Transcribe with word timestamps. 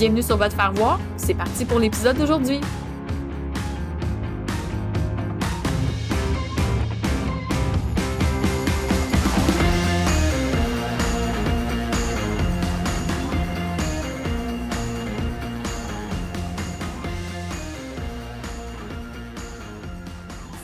Bienvenue 0.00 0.22
sur 0.22 0.38
votre 0.38 0.56
faire 0.56 0.72
voir. 0.72 0.98
C'est 1.18 1.34
parti 1.34 1.66
pour 1.66 1.78
l'épisode 1.78 2.16
d'aujourd'hui. 2.16 2.58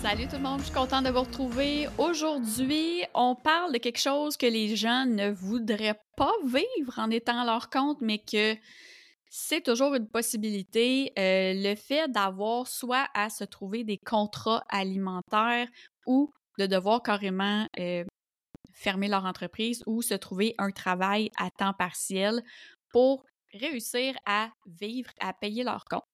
Salut 0.00 0.28
tout 0.28 0.36
le 0.36 0.38
monde, 0.38 0.60
je 0.60 0.64
suis 0.64 0.72
contente 0.72 1.04
de 1.04 1.10
vous 1.10 1.20
retrouver. 1.20 1.88
Aujourd'hui, 1.98 3.02
on 3.12 3.34
parle 3.34 3.74
de 3.74 3.78
quelque 3.78 4.00
chose 4.00 4.38
que 4.38 4.46
les 4.46 4.76
gens 4.76 5.04
ne 5.04 5.28
voudraient 5.28 6.00
pas 6.16 6.32
vivre 6.42 6.94
en 6.96 7.10
étant 7.10 7.38
à 7.38 7.44
leur 7.44 7.68
compte, 7.68 7.98
mais 8.00 8.16
que 8.16 8.56
c'est 9.38 9.60
toujours 9.60 9.94
une 9.94 10.08
possibilité. 10.08 11.12
Euh, 11.18 11.52
le 11.54 11.74
fait 11.74 12.10
d'avoir 12.10 12.66
soit 12.66 13.06
à 13.12 13.28
se 13.28 13.44
trouver 13.44 13.84
des 13.84 13.98
contrats 13.98 14.64
alimentaires 14.70 15.68
ou 16.06 16.32
de 16.58 16.64
devoir 16.64 17.02
carrément 17.02 17.68
euh, 17.78 18.02
fermer 18.72 19.08
leur 19.08 19.26
entreprise 19.26 19.82
ou 19.86 20.00
se 20.00 20.14
trouver 20.14 20.54
un 20.56 20.70
travail 20.70 21.30
à 21.36 21.50
temps 21.50 21.74
partiel 21.74 22.42
pour 22.92 23.26
réussir 23.52 24.14
à 24.24 24.48
vivre, 24.64 25.10
à 25.20 25.34
payer 25.34 25.64
leur 25.64 25.84
compte. 25.84 26.04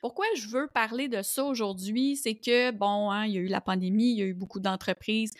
Pourquoi 0.00 0.26
je 0.34 0.48
veux 0.48 0.66
parler 0.74 1.06
de 1.06 1.22
ça 1.22 1.44
aujourd'hui, 1.44 2.16
c'est 2.16 2.34
que, 2.34 2.72
bon, 2.72 3.12
hein, 3.12 3.26
il 3.26 3.34
y 3.34 3.38
a 3.38 3.42
eu 3.42 3.46
la 3.46 3.60
pandémie, 3.60 4.10
il 4.10 4.18
y 4.18 4.22
a 4.22 4.26
eu 4.26 4.34
beaucoup 4.34 4.58
d'entreprises 4.58 5.32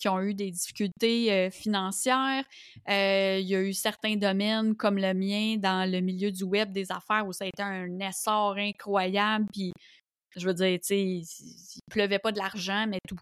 qui 0.00 0.08
ont 0.08 0.20
eu 0.20 0.34
des 0.34 0.50
difficultés 0.50 1.32
euh, 1.32 1.50
financières. 1.50 2.44
Euh, 2.88 3.38
il 3.40 3.46
y 3.46 3.54
a 3.54 3.60
eu 3.60 3.74
certains 3.74 4.16
domaines 4.16 4.74
comme 4.74 4.96
le 4.96 5.12
mien 5.14 5.56
dans 5.58 5.88
le 5.88 6.00
milieu 6.00 6.32
du 6.32 6.42
web 6.44 6.72
des 6.72 6.90
affaires 6.90 7.26
où 7.26 7.32
ça 7.32 7.44
a 7.44 7.48
été 7.48 7.62
un 7.62 8.00
essor 8.00 8.56
incroyable. 8.56 9.46
Puis, 9.52 9.72
je 10.36 10.46
veux 10.46 10.54
dire, 10.54 10.78
tu 10.80 10.86
sais, 10.86 11.00
il 11.00 11.26
pleuvait 11.90 12.18
pas 12.18 12.32
de 12.32 12.38
l'argent, 12.38 12.86
mais 12.88 12.98
tout, 13.06 13.16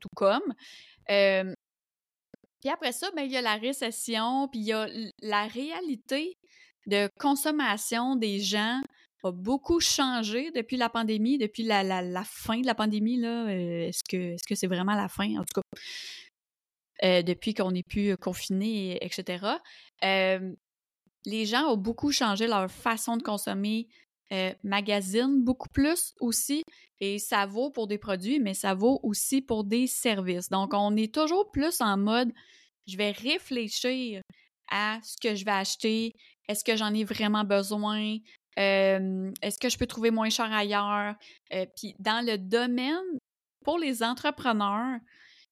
tout 0.00 0.08
comme. 0.14 0.54
Euh, 1.10 1.52
puis 2.60 2.70
après 2.70 2.92
ça, 2.92 3.10
ben, 3.16 3.22
il 3.22 3.32
y 3.32 3.36
a 3.36 3.42
la 3.42 3.54
récession, 3.54 4.48
puis 4.48 4.60
il 4.60 4.66
y 4.66 4.72
a 4.72 4.86
la 5.22 5.46
réalité 5.46 6.36
de 6.86 7.08
consommation 7.18 8.16
des 8.16 8.40
gens 8.40 8.80
a 9.24 9.32
beaucoup 9.32 9.80
changé 9.80 10.50
depuis 10.52 10.76
la 10.76 10.88
pandémie, 10.88 11.38
depuis 11.38 11.64
la, 11.64 11.82
fin 12.24 12.60
de 12.60 12.66
la 12.66 12.74
pandémie. 12.74 13.22
Est-ce 13.24 14.02
que 14.08 14.34
est-ce 14.34 14.46
que 14.46 14.54
c'est 14.54 14.66
vraiment 14.66 14.94
la 14.94 15.08
fin? 15.08 15.36
En 15.36 15.44
tout 15.44 15.60
cas, 15.60 15.80
depuis 17.02 17.54
qu'on 17.54 17.72
n'est 17.72 17.82
plus 17.82 18.16
confiné, 18.16 18.98
etc. 19.04 19.46
les 20.02 21.46
gens 21.46 21.72
ont 21.72 21.76
beaucoup 21.76 22.12
changé 22.12 22.46
leur 22.46 22.70
façon 22.70 23.16
de 23.16 23.22
consommer 23.22 23.88
euh, 24.32 24.52
beaucoup 25.44 25.68
plus 25.68 26.14
aussi. 26.20 26.62
Et 27.00 27.18
ça 27.18 27.46
vaut 27.46 27.70
pour 27.70 27.86
des 27.86 27.98
produits, 27.98 28.40
mais 28.40 28.54
ça 28.54 28.74
vaut 28.74 29.00
aussi 29.02 29.40
pour 29.40 29.64
des 29.64 29.86
services. 29.86 30.48
Donc, 30.48 30.74
on 30.74 30.96
est 30.96 31.14
toujours 31.14 31.50
plus 31.50 31.80
en 31.80 31.96
mode, 31.96 32.32
je 32.86 32.96
vais 32.96 33.12
réfléchir 33.12 34.20
à 34.70 34.98
ce 35.02 35.16
que 35.16 35.34
je 35.34 35.44
vais 35.44 35.52
acheter. 35.52 36.12
Est-ce 36.48 36.64
que 36.64 36.76
j'en 36.76 36.92
ai 36.92 37.04
vraiment 37.04 37.44
besoin? 37.44 38.18
Est-ce 38.56 39.58
que 39.58 39.68
je 39.68 39.78
peux 39.78 39.86
trouver 39.86 40.10
moins 40.10 40.30
cher 40.30 40.52
ailleurs? 40.52 41.14
puis 41.76 41.94
dans 41.98 42.24
le 42.24 42.36
domaine, 42.36 43.18
pour 43.64 43.78
les 43.78 44.02
entrepreneurs, 44.02 44.98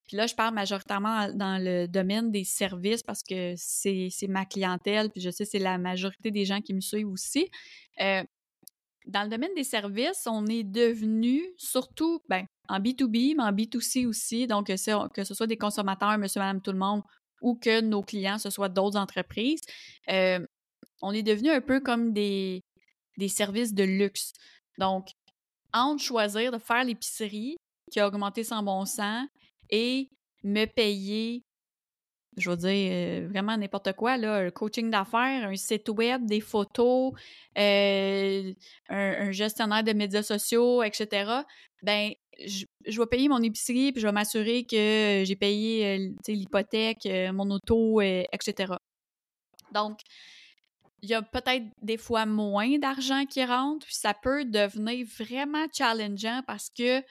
puis 0.06 0.16
là, 0.16 0.26
je 0.26 0.34
parle 0.34 0.54
majoritairement 0.54 1.32
dans 1.32 1.62
le 1.62 1.86
domaine 1.86 2.30
des 2.30 2.44
services 2.44 3.02
parce 3.02 3.22
que 3.22 3.54
c'est 3.56 4.10
ma 4.28 4.44
clientèle, 4.44 5.10
puis 5.10 5.20
je 5.20 5.30
sais 5.30 5.44
c'est 5.44 5.58
la 5.58 5.78
majorité 5.78 6.30
des 6.30 6.44
gens 6.44 6.60
qui 6.60 6.74
me 6.74 6.80
suivent 6.80 7.08
aussi. 7.08 7.50
dans 7.98 9.22
le 9.22 9.28
domaine 9.28 9.54
des 9.54 9.64
services, 9.64 10.26
on 10.26 10.46
est 10.46 10.64
devenu 10.64 11.42
surtout 11.56 12.20
ben, 12.28 12.46
en 12.68 12.80
B2B, 12.80 13.36
mais 13.36 13.42
en 13.42 13.52
B2C 13.52 14.06
aussi, 14.06 14.46
donc 14.46 14.66
que 14.66 15.24
ce 15.24 15.34
soit 15.34 15.46
des 15.46 15.56
consommateurs, 15.56 16.18
monsieur, 16.18 16.40
madame, 16.40 16.60
tout 16.60 16.72
le 16.72 16.78
monde, 16.78 17.02
ou 17.40 17.54
que 17.54 17.80
nos 17.80 18.02
clients, 18.02 18.38
ce 18.38 18.50
soit 18.50 18.68
d'autres 18.68 18.98
entreprises, 18.98 19.60
on 20.08 21.12
est 21.12 21.22
devenu 21.22 21.50
un 21.50 21.60
peu 21.60 21.80
comme 21.80 22.12
des, 22.12 22.62
des 23.16 23.28
services 23.28 23.74
de 23.74 23.84
luxe. 23.84 24.32
Donc, 24.78 25.08
entre 25.72 26.02
choisir 26.02 26.52
de 26.52 26.58
faire 26.58 26.84
l'épicerie 26.84 27.56
qui 27.90 28.00
a 28.00 28.08
augmenté 28.08 28.44
sans 28.44 28.62
bon 28.62 28.84
sens 28.84 29.26
et 29.70 30.08
me 30.42 30.64
payer, 30.66 31.44
je 32.36 32.50
veux 32.50 32.56
dire, 32.56 32.90
euh, 32.92 33.28
vraiment 33.28 33.56
n'importe 33.56 33.92
quoi, 33.94 34.16
là, 34.16 34.36
un 34.36 34.50
coaching 34.50 34.90
d'affaires, 34.90 35.48
un 35.48 35.56
site 35.56 35.88
web, 35.88 36.26
des 36.26 36.40
photos, 36.40 37.12
euh, 37.58 38.52
un, 38.88 39.32
gestionnaire 39.32 39.82
de 39.82 39.92
médias 39.92 40.22
sociaux, 40.22 40.82
etc., 40.82 41.42
ben 41.82 42.12
je, 42.44 42.66
vais 42.86 43.06
payer 43.06 43.28
mon 43.28 43.42
épicerie 43.42 43.92
puis 43.92 44.00
je 44.00 44.06
vais 44.06 44.12
m'assurer 44.12 44.64
que 44.64 45.22
j'ai 45.24 45.36
payé 45.36 45.98
euh, 45.98 46.12
l'hypothèque, 46.28 47.08
mon 47.32 47.50
auto, 47.50 48.00
etc. 48.00 48.74
Donc, 49.72 50.00
il 51.02 51.10
y 51.10 51.14
a 51.14 51.22
peut-être 51.22 51.66
des 51.82 51.98
fois 51.98 52.26
moins 52.26 52.78
d'argent 52.78 53.24
qui 53.26 53.44
rentre, 53.44 53.86
puis 53.86 53.94
ça 53.94 54.14
peut 54.14 54.44
devenir 54.44 55.06
vraiment 55.18 55.66
challengeant 55.72 56.42
parce 56.46 56.70
que 56.70 57.02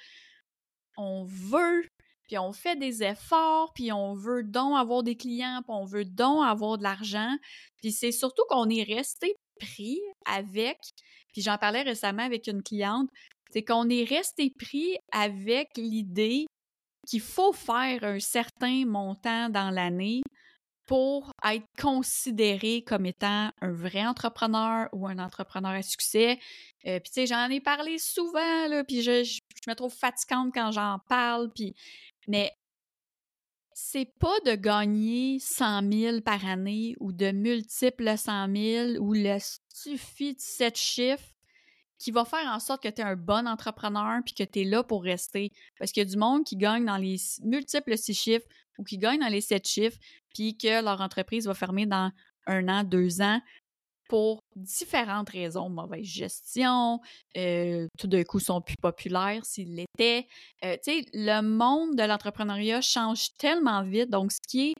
on 0.98 1.26
veut, 1.26 1.88
puis 2.28 2.38
on 2.38 2.52
fait 2.52 2.76
des 2.76 3.04
efforts, 3.04 3.72
puis 3.74 3.92
on 3.92 4.14
veut 4.14 4.44
donc 4.44 4.78
avoir 4.78 5.04
des 5.04 5.16
clients, 5.16 5.62
puis 5.64 5.76
on 5.76 5.86
veut 5.86 6.06
donc 6.06 6.46
avoir 6.46 6.78
de 6.78 6.84
l'argent. 6.84 7.36
Puis 7.82 7.92
c'est 7.92 8.12
surtout 8.12 8.44
qu'on 8.50 8.70
est 8.70 8.84
resté 8.84 9.36
pris 9.60 10.00
avec, 10.26 10.78
puis 11.34 11.42
j'en 11.42 11.58
parlais 11.58 11.82
récemment 11.82 12.24
avec 12.24 12.48
une 12.48 12.64
cliente, 12.64 13.10
c'est 13.52 13.64
qu'on 13.64 13.90
est 13.90 14.04
resté 14.04 14.50
pris 14.50 14.98
avec 15.12 15.70
l'idée 15.78 16.46
qu'il 17.08 17.22
faut 17.22 17.54
faire 17.54 18.04
un 18.04 18.20
certain 18.20 18.86
montant 18.86 19.50
dans 19.50 19.70
l'année 19.70 20.22
pour 20.86 21.32
être 21.44 21.66
considéré 21.80 22.84
comme 22.84 23.06
étant 23.06 23.52
un 23.62 23.72
vrai 23.72 24.06
entrepreneur 24.06 24.88
ou 24.94 25.08
un 25.08 25.18
entrepreneur 25.18 25.72
à 25.72 25.82
succès. 25.82 26.40
Euh, 26.86 27.00
puis 27.00 27.12
tu 27.12 27.14
sais, 27.14 27.26
j'en 27.28 27.50
ai 27.50 27.60
parlé 27.60 27.98
souvent, 27.98 28.68
là, 28.68 28.84
puis 28.84 29.02
je, 29.02 29.24
je, 29.24 29.40
me 29.68 29.74
trouve 29.74 29.94
fatigante 29.94 30.54
quand 30.54 30.72
j'en 30.72 31.00
parle, 31.10 31.52
puis... 31.54 31.76
Mais 32.28 32.52
c'est 33.74 34.12
pas 34.20 34.40
de 34.46 34.56
gagner 34.56 35.38
100 35.40 35.92
000 35.92 36.22
par 36.22 36.46
année 36.46 36.96
ou 37.00 37.12
de 37.12 37.32
multiples 37.32 38.18
100 38.18 38.56
000 38.56 39.04
ou 39.04 39.14
le 39.14 39.38
suffit 39.74 40.34
de 40.34 40.40
sept 40.40 40.78
chiffres 40.78 41.34
qui 41.98 42.12
va 42.12 42.24
faire 42.24 42.48
en 42.48 42.60
sorte 42.60 42.84
que 42.84 42.90
tu 42.90 43.02
es 43.02 43.04
un 43.04 43.16
bon 43.16 43.48
entrepreneur 43.48 44.20
puis 44.24 44.34
que 44.34 44.44
tu 44.44 44.62
es 44.62 44.64
là 44.64 44.84
pour 44.84 45.04
rester. 45.04 45.52
Parce 45.78 45.92
qu'il 45.92 46.04
y 46.04 46.06
a 46.06 46.10
du 46.10 46.18
monde 46.18 46.46
qui 46.46 46.56
gagne 46.56 46.86
dans 46.86 46.98
les 46.98 47.18
multiples 47.44 47.98
six 47.98 48.14
chiffres 48.14 48.48
ou 48.78 48.84
qui 48.84 48.98
gagne 48.98 49.20
dans 49.20 49.28
les 49.28 49.42
sept 49.42 49.68
chiffres 49.68 49.98
puis 50.34 50.58
que 50.58 50.84
leur 50.84 51.02
entreprise 51.02 51.46
va 51.48 51.54
fermer 51.54 51.86
dans 51.86 52.12
un 52.48 52.68
an, 52.70 52.84
deux 52.84 53.22
ans 53.22 53.42
pour 54.08 54.40
différentes 54.56 55.30
raisons, 55.30 55.70
mauvaise 55.70 56.06
gestion, 56.06 57.00
euh, 57.38 57.88
tout 57.98 58.08
d'un 58.08 58.24
coup 58.24 58.40
sont 58.40 58.62
plus 58.62 58.78
populaires 58.82 59.46
s'ils 59.46 59.76
l'étaient. 59.76 60.28
Euh, 60.64 60.78
tu 60.84 60.92
sais, 61.02 61.06
le 61.14 61.42
monde 61.42 61.96
de 61.96 62.04
l'entrepreneuriat 62.04 62.82
change 62.82 63.34
tellement 63.38 63.84
vite, 63.84 64.10
donc 64.10 64.32
ce 64.32 64.40
qui 64.48 64.70
est 64.70 64.74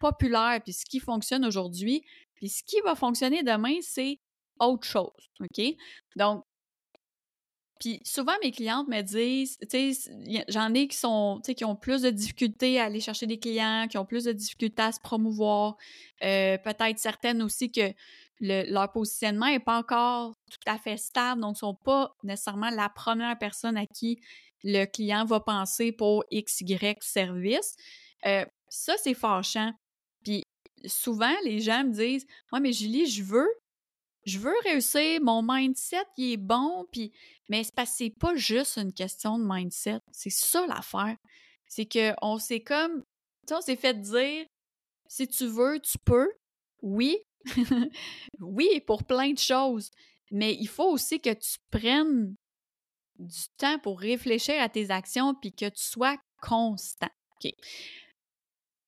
populaire 0.00 0.60
puis 0.62 0.72
ce 0.72 0.84
qui 0.84 0.98
fonctionne 1.00 1.44
aujourd'hui, 1.44 2.02
puis 2.34 2.48
ce 2.48 2.62
qui 2.64 2.80
va 2.84 2.94
fonctionner 2.96 3.42
demain, 3.42 3.76
c'est 3.82 4.16
autre 4.58 4.86
chose, 4.86 5.10
OK? 5.40 5.64
Donc, 6.16 6.44
Puis 7.80 8.00
souvent, 8.04 8.34
mes 8.42 8.52
clientes 8.52 8.86
me 8.86 9.02
disent, 9.02 9.58
tu 9.68 9.92
sais, 9.92 10.12
j'en 10.48 10.72
ai 10.72 10.86
qui 10.86 10.96
sont, 10.96 11.40
tu 11.42 11.48
sais, 11.50 11.54
qui 11.56 11.64
ont 11.64 11.74
plus 11.74 12.02
de 12.02 12.10
difficultés 12.10 12.78
à 12.78 12.84
aller 12.84 13.00
chercher 13.00 13.26
des 13.26 13.38
clients, 13.40 13.88
qui 13.90 13.98
ont 13.98 14.04
plus 14.06 14.24
de 14.24 14.32
difficultés 14.32 14.82
à 14.82 14.92
se 14.92 15.00
promouvoir. 15.00 15.76
Euh, 16.22 16.58
peut-être 16.58 16.98
certaines 16.98 17.42
aussi 17.42 17.72
que 17.72 17.92
leur 18.42 18.90
positionnement 18.90 19.46
n'est 19.46 19.60
pas 19.60 19.78
encore 19.78 20.34
tout 20.50 20.58
à 20.66 20.76
fait 20.76 20.96
stable, 20.96 21.40
donc 21.40 21.52
ne 21.54 21.58
sont 21.58 21.74
pas 21.74 22.14
nécessairement 22.24 22.70
la 22.70 22.88
première 22.88 23.38
personne 23.38 23.76
à 23.76 23.86
qui 23.86 24.20
le 24.64 24.84
client 24.84 25.24
va 25.24 25.40
penser 25.40 25.92
pour 25.92 26.24
XY 26.32 26.96
service. 27.00 27.76
Euh, 28.26 28.44
ça, 28.68 28.94
c'est 28.96 29.14
fâchant. 29.14 29.72
Puis 30.24 30.42
souvent, 30.84 31.34
les 31.44 31.60
gens 31.60 31.84
me 31.84 31.92
disent 31.92 32.26
Moi, 32.50 32.60
mais 32.60 32.72
Julie, 32.72 33.06
je 33.06 33.22
veux, 33.22 33.48
je 34.24 34.38
veux 34.38 34.54
réussir, 34.64 35.20
mon 35.22 35.42
mindset, 35.42 36.04
il 36.16 36.32
est 36.32 36.36
bon, 36.36 36.86
puis 36.90 37.12
mais 37.48 37.64
c'est 37.64 37.74
parce 37.74 37.90
c'est 37.90 38.10
pas 38.10 38.34
juste 38.34 38.76
une 38.76 38.92
question 38.92 39.38
de 39.38 39.44
mindset. 39.44 40.00
C'est 40.10 40.30
ça 40.30 40.66
l'affaire. 40.66 41.16
C'est 41.66 41.86
qu'on 41.86 42.38
s'est 42.38 42.60
comme. 42.60 43.04
on 43.50 43.60
s'est 43.60 43.76
fait 43.76 44.00
dire 44.00 44.46
si 45.06 45.28
tu 45.28 45.46
veux, 45.46 45.78
tu 45.80 45.98
peux. 45.98 46.30
Oui. 46.80 47.18
oui, 48.40 48.80
pour 48.86 49.04
plein 49.04 49.32
de 49.32 49.38
choses. 49.38 49.90
Mais 50.30 50.54
il 50.54 50.68
faut 50.68 50.90
aussi 50.90 51.20
que 51.20 51.32
tu 51.32 51.58
prennes 51.70 52.34
du 53.18 53.42
temps 53.58 53.78
pour 53.78 54.00
réfléchir 54.00 54.60
à 54.60 54.68
tes 54.68 54.90
actions 54.90 55.34
puis 55.34 55.52
que 55.52 55.66
tu 55.66 55.82
sois 55.82 56.16
constant. 56.40 57.10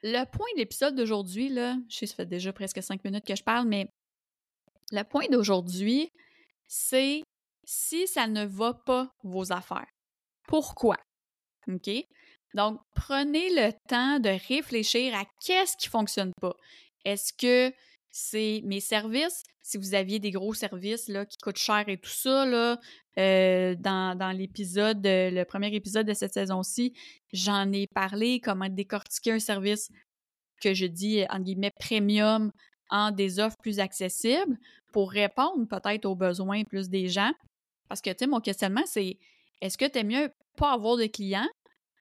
Le 0.02 0.24
point 0.24 0.46
de 0.54 0.58
l'épisode 0.58 0.94
d'aujourd'hui, 0.94 1.48
là, 1.48 1.76
je 1.88 1.98
sais, 1.98 2.06
ça 2.06 2.16
fait 2.16 2.26
déjà 2.26 2.52
presque 2.52 2.82
cinq 2.82 3.04
minutes 3.04 3.26
que 3.26 3.36
je 3.36 3.42
parle, 3.42 3.66
mais 3.66 3.88
le 4.92 5.02
point 5.02 5.26
d'aujourd'hui, 5.30 6.08
c'est 6.68 7.22
si 7.64 8.06
ça 8.06 8.26
ne 8.26 8.44
va 8.44 8.74
pas 8.74 9.10
vos 9.22 9.52
affaires. 9.52 9.88
Pourquoi? 10.46 10.96
OK? 11.68 11.90
Donc, 12.54 12.80
prenez 12.94 13.50
le 13.50 13.72
temps 13.88 14.20
de 14.20 14.28
réfléchir 14.48 15.14
à 15.14 15.24
qu'est-ce 15.44 15.76
qui 15.76 15.88
fonctionne 15.88 16.32
pas. 16.40 16.54
Est-ce 17.04 17.32
que 17.32 17.74
c'est 18.16 18.62
mes 18.64 18.78
services? 18.78 19.42
Si 19.60 19.76
vous 19.76 19.94
aviez 19.94 20.20
des 20.20 20.30
gros 20.30 20.54
services 20.54 21.08
là, 21.08 21.26
qui 21.26 21.36
coûtent 21.36 21.58
cher 21.58 21.82
et 21.88 21.98
tout 21.98 22.08
ça, 22.08 22.46
là, 22.46 22.78
euh, 23.18 23.74
dans, 23.74 24.16
dans 24.16 24.30
l'épisode, 24.30 25.00
le 25.04 25.42
premier 25.42 25.74
épisode 25.74 26.06
de 26.06 26.14
cette 26.14 26.32
saison-ci, 26.32 26.92
j'en 27.32 27.72
ai 27.72 27.88
parlé, 27.88 28.38
comment 28.38 28.68
décortiquer 28.68 29.32
un 29.32 29.40
service 29.40 29.90
que 30.62 30.74
je 30.74 30.86
dis, 30.86 31.24
en 31.28 31.40
guillemets, 31.40 31.72
premium 31.80 32.52
en 32.88 33.10
des 33.10 33.40
offres 33.40 33.56
plus 33.60 33.80
accessibles 33.80 34.58
pour 34.92 35.10
répondre 35.10 35.66
peut-être 35.66 36.04
aux 36.06 36.14
besoins 36.14 36.62
plus 36.62 36.88
des 36.88 37.08
gens. 37.08 37.32
Parce 37.88 38.00
que, 38.00 38.10
tu 38.10 38.18
sais, 38.20 38.26
mon 38.28 38.40
questionnement, 38.40 38.84
c'est 38.86 39.18
est-ce 39.60 39.76
que 39.76 39.86
tu 39.86 39.98
aimes 39.98 40.06
mieux 40.06 40.30
pas 40.56 40.72
avoir 40.72 40.96
de 40.96 41.06
clients 41.06 41.48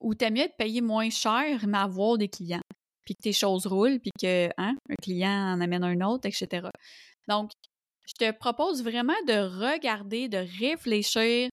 ou 0.00 0.14
tu 0.14 0.24
aimes 0.24 0.34
mieux 0.34 0.46
te 0.46 0.56
payer 0.56 0.80
moins 0.80 1.10
cher 1.10 1.66
mais 1.66 1.78
avoir 1.78 2.18
des 2.18 2.28
clients? 2.28 2.62
Puis 3.04 3.14
que 3.14 3.22
tes 3.22 3.32
choses 3.32 3.66
roulent, 3.66 4.00
puis 4.00 4.10
que 4.20 4.48
hein, 4.56 4.74
client 5.02 5.54
en 5.54 5.60
amène 5.60 5.84
un 5.84 6.00
autre, 6.00 6.26
etc. 6.26 6.68
Donc, 7.28 7.50
je 8.06 8.14
te 8.14 8.30
propose 8.32 8.82
vraiment 8.82 9.20
de 9.26 9.72
regarder, 9.72 10.28
de 10.28 10.44
réfléchir 10.60 11.48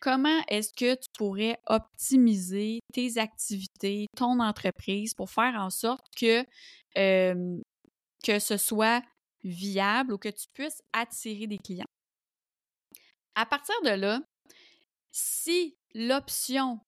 comment 0.00 0.40
est-ce 0.48 0.72
que 0.72 0.94
tu 0.94 1.08
pourrais 1.16 1.58
optimiser 1.66 2.80
tes 2.92 3.18
activités, 3.18 4.06
ton 4.16 4.40
entreprise 4.40 5.14
pour 5.14 5.30
faire 5.30 5.54
en 5.56 5.70
sorte 5.70 6.04
que, 6.16 6.44
que 6.94 8.38
ce 8.38 8.56
soit 8.56 9.02
viable 9.44 10.12
ou 10.12 10.18
que 10.18 10.28
tu 10.28 10.46
puisses 10.52 10.82
attirer 10.92 11.46
des 11.46 11.58
clients. 11.58 11.86
À 13.34 13.46
partir 13.46 13.74
de 13.84 13.90
là, 13.90 14.20
si 15.12 15.76
l'option, 15.94 16.80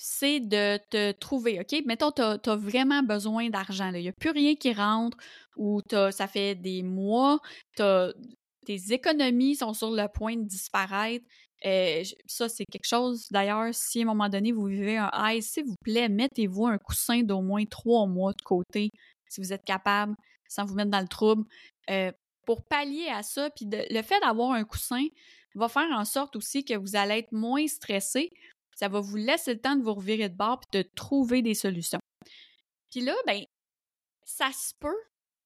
c'est 0.00 0.38
de 0.38 0.78
te 0.90 1.10
trouver, 1.10 1.58
OK? 1.60 1.82
Mettons, 1.84 2.12
tu 2.12 2.22
as, 2.22 2.56
vraiment 2.56 3.02
besoin 3.02 3.50
d'argent. 3.50 3.92
Il 3.92 4.02
n'y 4.02 4.08
a 4.08 4.12
plus 4.12 4.30
rien 4.30 4.54
qui 4.54 4.72
rentre 4.72 5.18
ou 5.56 5.82
ça 5.90 6.28
fait 6.28 6.54
des 6.54 6.84
mois, 6.84 7.40
tes 7.76 8.92
économies 8.92 9.56
sont 9.56 9.74
sur 9.74 9.90
le 9.90 10.06
point 10.08 10.36
de 10.36 10.44
disparaître. 10.44 11.24
Euh, 11.66 12.04
ça, 12.26 12.48
c'est 12.48 12.64
quelque 12.70 12.86
chose, 12.86 13.26
d'ailleurs, 13.30 13.74
si 13.74 14.00
à 14.00 14.02
un 14.02 14.04
moment 14.04 14.28
donné 14.28 14.52
vous 14.52 14.66
vivez 14.66 14.98
un 14.98 15.10
high, 15.14 15.42
s'il 15.42 15.64
vous 15.64 15.74
plaît, 15.82 16.08
mettez-vous 16.08 16.66
un 16.66 16.78
coussin 16.78 17.22
d'au 17.22 17.40
moins 17.40 17.64
trois 17.64 18.06
mois 18.06 18.32
de 18.32 18.42
côté, 18.42 18.90
si 19.28 19.40
vous 19.40 19.52
êtes 19.52 19.64
capable, 19.64 20.14
sans 20.48 20.64
vous 20.64 20.74
mettre 20.74 20.90
dans 20.90 21.00
le 21.00 21.08
trouble. 21.08 21.44
Euh, 21.90 22.12
pour 22.46 22.62
pallier 22.64 23.08
à 23.08 23.22
ça, 23.22 23.48
le 23.60 24.02
fait 24.02 24.20
d'avoir 24.20 24.52
un 24.52 24.64
coussin 24.64 25.04
va 25.54 25.68
faire 25.68 25.90
en 25.90 26.04
sorte 26.04 26.36
aussi 26.36 26.64
que 26.64 26.74
vous 26.74 26.94
allez 26.94 27.18
être 27.18 27.32
moins 27.32 27.66
stressé. 27.66 28.30
Ça 28.78 28.86
va 28.86 29.00
vous 29.00 29.16
laisser 29.16 29.54
le 29.54 29.60
temps 29.60 29.74
de 29.74 29.82
vous 29.82 29.94
revirer 29.94 30.28
de 30.28 30.36
bord 30.36 30.60
puis 30.60 30.80
de 30.80 30.88
trouver 30.94 31.42
des 31.42 31.54
solutions. 31.54 31.98
Puis 32.92 33.00
là, 33.00 33.16
ben, 33.26 33.42
ça 34.24 34.52
se 34.52 34.72
peut 34.78 35.00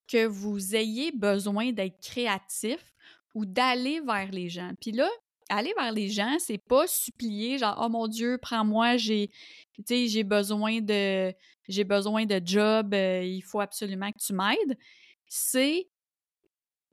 que 0.07 0.27
vous 0.27 0.77
ayez 0.77 1.13
besoin 1.13 1.73
d'être 1.73 1.99
créatif 2.03 2.93
ou 3.35 3.47
d'aller 3.47 4.03
vers 4.03 4.31
les 4.31 4.51
gens. 4.51 4.73
Puis 4.83 4.93
là, 4.93 5.09
aller 5.49 5.73
vers 5.79 5.93
les 5.93 6.11
gens, 6.11 6.37
c'est 6.41 6.59
pas 6.59 6.87
supplier 6.87 7.57
genre 7.57 7.81
oh 7.83 7.89
mon 7.89 8.07
dieu, 8.07 8.37
prends-moi, 8.37 8.99
j'ai 8.99 9.31
j'ai 9.89 10.25
besoin 10.25 10.83
de 10.83 11.33
j'ai 11.69 11.85
besoin 11.85 12.27
de 12.27 12.39
job, 12.45 12.93
euh, 12.93 13.25
il 13.25 13.41
faut 13.41 13.61
absolument 13.61 14.13
que 14.13 14.19
tu 14.19 14.35
m'aides. 14.35 14.77
C'est 15.27 15.89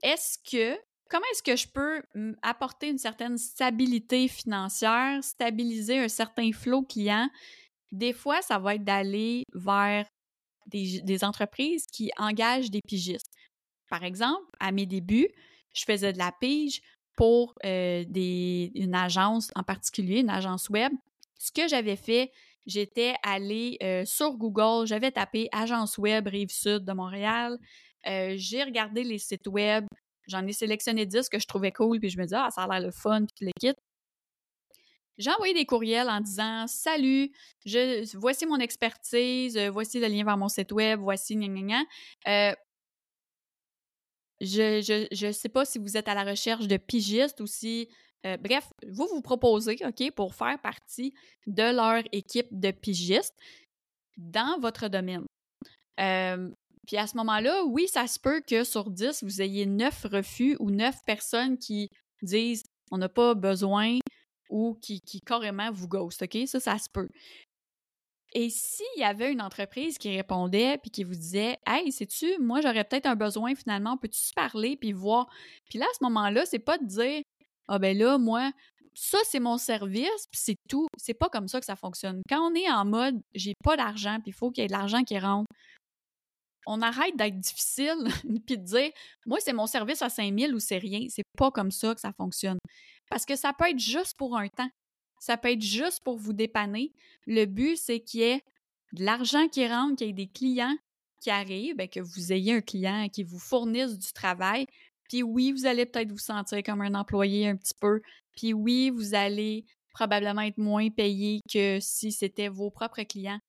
est-ce 0.02 0.38
que 0.50 0.80
comment 1.10 1.26
est-ce 1.32 1.42
que 1.42 1.56
je 1.56 1.66
peux 1.68 2.02
apporter 2.42 2.88
une 2.88 2.98
certaine 2.98 3.36
stabilité 3.36 4.28
financière, 4.28 5.22
stabiliser 5.22 5.98
un 5.98 6.08
certain 6.08 6.52
flot 6.52 6.82
client? 6.82 7.28
Des 7.92 8.12
fois, 8.12 8.40
ça 8.40 8.58
va 8.58 8.76
être 8.76 8.84
d'aller 8.84 9.44
vers 9.52 10.06
des, 10.66 11.24
entreprises 11.24 11.86
qui 11.86 12.10
engagent 12.16 12.70
des 12.70 12.80
pigistes. 12.86 13.32
Par 13.90 14.04
exemple, 14.04 14.46
à 14.60 14.70
mes 14.70 14.86
débuts, 14.86 15.28
je 15.74 15.84
faisais 15.84 16.12
de 16.12 16.18
la 16.18 16.32
pige 16.40 16.80
pour 17.16 17.54
euh, 17.64 18.04
une 18.14 18.94
agence 18.94 19.50
en 19.56 19.64
particulier, 19.64 20.20
une 20.20 20.30
agence 20.30 20.70
web. 20.70 20.92
Ce 21.38 21.50
que 21.50 21.66
j'avais 21.66 21.96
fait, 21.96 22.30
j'étais 22.66 23.14
allée 23.24 23.76
euh, 23.82 24.04
sur 24.04 24.36
Google, 24.36 24.86
j'avais 24.86 25.10
tapé 25.10 25.48
agence 25.50 25.98
web 25.98 26.28
Rive-Sud 26.28 26.84
de 26.84 26.92
Montréal. 26.92 27.58
Euh, 28.06 28.34
j'ai 28.36 28.62
regardé 28.62 29.02
les 29.02 29.18
sites 29.18 29.48
web, 29.48 29.86
j'en 30.30 30.46
ai 30.46 30.52
sélectionné 30.52 31.06
10 31.06 31.28
que 31.28 31.38
je 31.38 31.46
trouvais 31.46 31.72
cool, 31.72 31.98
puis 31.98 32.10
je 32.10 32.18
me 32.18 32.24
disais, 32.24 32.36
ah, 32.38 32.50
ça 32.50 32.62
a 32.62 32.68
l'air 32.68 32.86
le 32.86 32.92
fun, 32.92 33.24
puis 33.36 33.46
le 33.46 33.52
kit. 33.60 33.74
J'ai 35.18 35.30
envoyé 35.30 35.52
des 35.52 35.66
courriels 35.66 36.08
en 36.08 36.20
disant 36.20 36.66
Salut, 36.66 37.30
je, 37.66 38.16
voici 38.16 38.46
mon 38.46 38.56
expertise, 38.56 39.58
voici 39.70 40.00
le 40.00 40.06
lien 40.06 40.24
vers 40.24 40.38
mon 40.38 40.48
site 40.48 40.72
web, 40.72 40.98
voici 41.00 41.36
gna 41.36 41.48
gna 41.48 41.84
gna. 42.26 42.56
Je 44.40 45.26
ne 45.26 45.32
sais 45.32 45.48
pas 45.50 45.66
si 45.66 45.78
vous 45.78 45.96
êtes 45.98 46.08
à 46.08 46.14
la 46.14 46.24
recherche 46.24 46.66
de 46.66 46.76
pigistes 46.78 47.40
ou 47.40 47.46
si. 47.46 47.88
Euh, 48.26 48.36
bref, 48.36 48.70
vous 48.86 49.06
vous 49.06 49.22
proposez, 49.22 49.78
OK, 49.84 50.10
pour 50.12 50.34
faire 50.34 50.58
partie 50.60 51.14
de 51.46 51.74
leur 51.74 52.02
équipe 52.12 52.48
de 52.50 52.70
pigistes 52.70 53.36
dans 54.18 54.58
votre 54.60 54.88
domaine. 54.88 55.24
Euh, 56.00 56.50
puis 56.90 56.98
à 56.98 57.06
ce 57.06 57.16
moment-là, 57.18 57.62
oui, 57.66 57.86
ça 57.86 58.08
se 58.08 58.18
peut 58.18 58.42
que 58.44 58.64
sur 58.64 58.90
10, 58.90 59.22
vous 59.22 59.40
ayez 59.40 59.64
9 59.64 60.06
refus 60.10 60.56
ou 60.58 60.72
9 60.72 60.92
personnes 61.06 61.56
qui 61.56 61.88
disent 62.20 62.64
on 62.90 62.98
n'a 62.98 63.08
pas 63.08 63.34
besoin 63.34 63.98
ou 64.48 64.76
qui, 64.82 65.00
qui 65.00 65.20
carrément 65.20 65.70
vous 65.70 65.86
ghost, 65.86 66.20
OK? 66.22 66.36
Ça, 66.48 66.58
ça 66.58 66.78
se 66.78 66.88
peut. 66.92 67.08
Et 68.32 68.50
s'il 68.50 68.84
y 68.96 69.04
avait 69.04 69.30
une 69.30 69.40
entreprise 69.40 69.98
qui 69.98 70.16
répondait 70.16 70.78
puis 70.78 70.90
qui 70.90 71.04
vous 71.04 71.14
disait 71.14 71.58
Hey, 71.64 71.92
sais-tu, 71.92 72.26
moi 72.40 72.60
j'aurais 72.60 72.82
peut-être 72.82 73.06
un 73.06 73.14
besoin 73.14 73.54
finalement, 73.54 73.96
peux-tu 73.96 74.32
parler 74.34 74.76
puis 74.76 74.90
voir? 74.90 75.28
Puis 75.68 75.78
là, 75.78 75.84
à 75.84 75.94
ce 75.96 76.02
moment-là, 76.02 76.44
c'est 76.44 76.58
pas 76.58 76.76
de 76.76 76.86
dire 76.86 77.22
Ah 77.68 77.78
ben 77.78 77.96
là, 77.96 78.18
moi, 78.18 78.50
ça 78.94 79.18
c'est 79.26 79.38
mon 79.38 79.58
service, 79.58 80.26
puis 80.32 80.40
c'est 80.42 80.58
tout. 80.68 80.88
C'est 80.96 81.14
pas 81.14 81.28
comme 81.28 81.46
ça 81.46 81.60
que 81.60 81.66
ça 81.66 81.76
fonctionne. 81.76 82.20
Quand 82.28 82.50
on 82.50 82.52
est 82.56 82.68
en 82.68 82.84
mode 82.84 83.20
j'ai 83.32 83.54
pas 83.62 83.76
d'argent, 83.76 84.18
puis 84.20 84.30
il 84.30 84.34
faut 84.34 84.50
qu'il 84.50 84.62
y 84.62 84.64
ait 84.64 84.68
de 84.68 84.72
l'argent 84.72 85.04
qui 85.04 85.16
rentre, 85.20 85.46
on 86.70 86.82
arrête 86.82 87.16
d'être 87.16 87.38
difficile 87.38 87.96
puis 88.46 88.56
de 88.56 88.64
dire 88.64 88.90
Moi, 89.26 89.38
c'est 89.40 89.52
mon 89.52 89.66
service 89.66 90.02
à 90.02 90.08
5000 90.08 90.54
ou 90.54 90.60
c'est 90.60 90.78
rien. 90.78 91.06
C'est 91.08 91.24
pas 91.36 91.50
comme 91.50 91.72
ça 91.72 91.94
que 91.94 92.00
ça 92.00 92.12
fonctionne. 92.12 92.58
Parce 93.10 93.26
que 93.26 93.34
ça 93.34 93.52
peut 93.52 93.68
être 93.68 93.78
juste 93.78 94.16
pour 94.16 94.36
un 94.36 94.48
temps. 94.48 94.70
Ça 95.18 95.36
peut 95.36 95.50
être 95.50 95.62
juste 95.62 96.02
pour 96.04 96.16
vous 96.16 96.32
dépanner. 96.32 96.92
Le 97.26 97.44
but, 97.44 97.76
c'est 97.76 98.00
qu'il 98.00 98.20
y 98.20 98.22
ait 98.22 98.42
de 98.92 99.04
l'argent 99.04 99.48
qui 99.48 99.66
rentre, 99.66 99.96
qu'il 99.96 100.06
y 100.06 100.10
ait 100.10 100.14
des 100.14 100.28
clients 100.28 100.76
qui 101.20 101.30
arrivent, 101.30 101.76
ben, 101.76 101.88
que 101.88 102.00
vous 102.00 102.32
ayez 102.32 102.54
un 102.54 102.60
client 102.60 103.08
qui 103.08 103.24
vous 103.24 103.38
fournisse 103.38 103.98
du 103.98 104.12
travail. 104.12 104.66
Puis 105.08 105.22
oui, 105.22 105.52
vous 105.52 105.66
allez 105.66 105.86
peut-être 105.86 106.10
vous 106.10 106.18
sentir 106.18 106.62
comme 106.62 106.80
un 106.80 106.94
employé 106.94 107.48
un 107.48 107.56
petit 107.56 107.74
peu. 107.78 108.00
Puis 108.36 108.54
oui, 108.54 108.90
vous 108.90 109.14
allez 109.14 109.66
probablement 109.92 110.42
être 110.42 110.56
moins 110.56 110.88
payé 110.88 111.40
que 111.52 111.78
si 111.80 112.12
c'était 112.12 112.48
vos 112.48 112.70
propres 112.70 113.02
clients. 113.02 113.40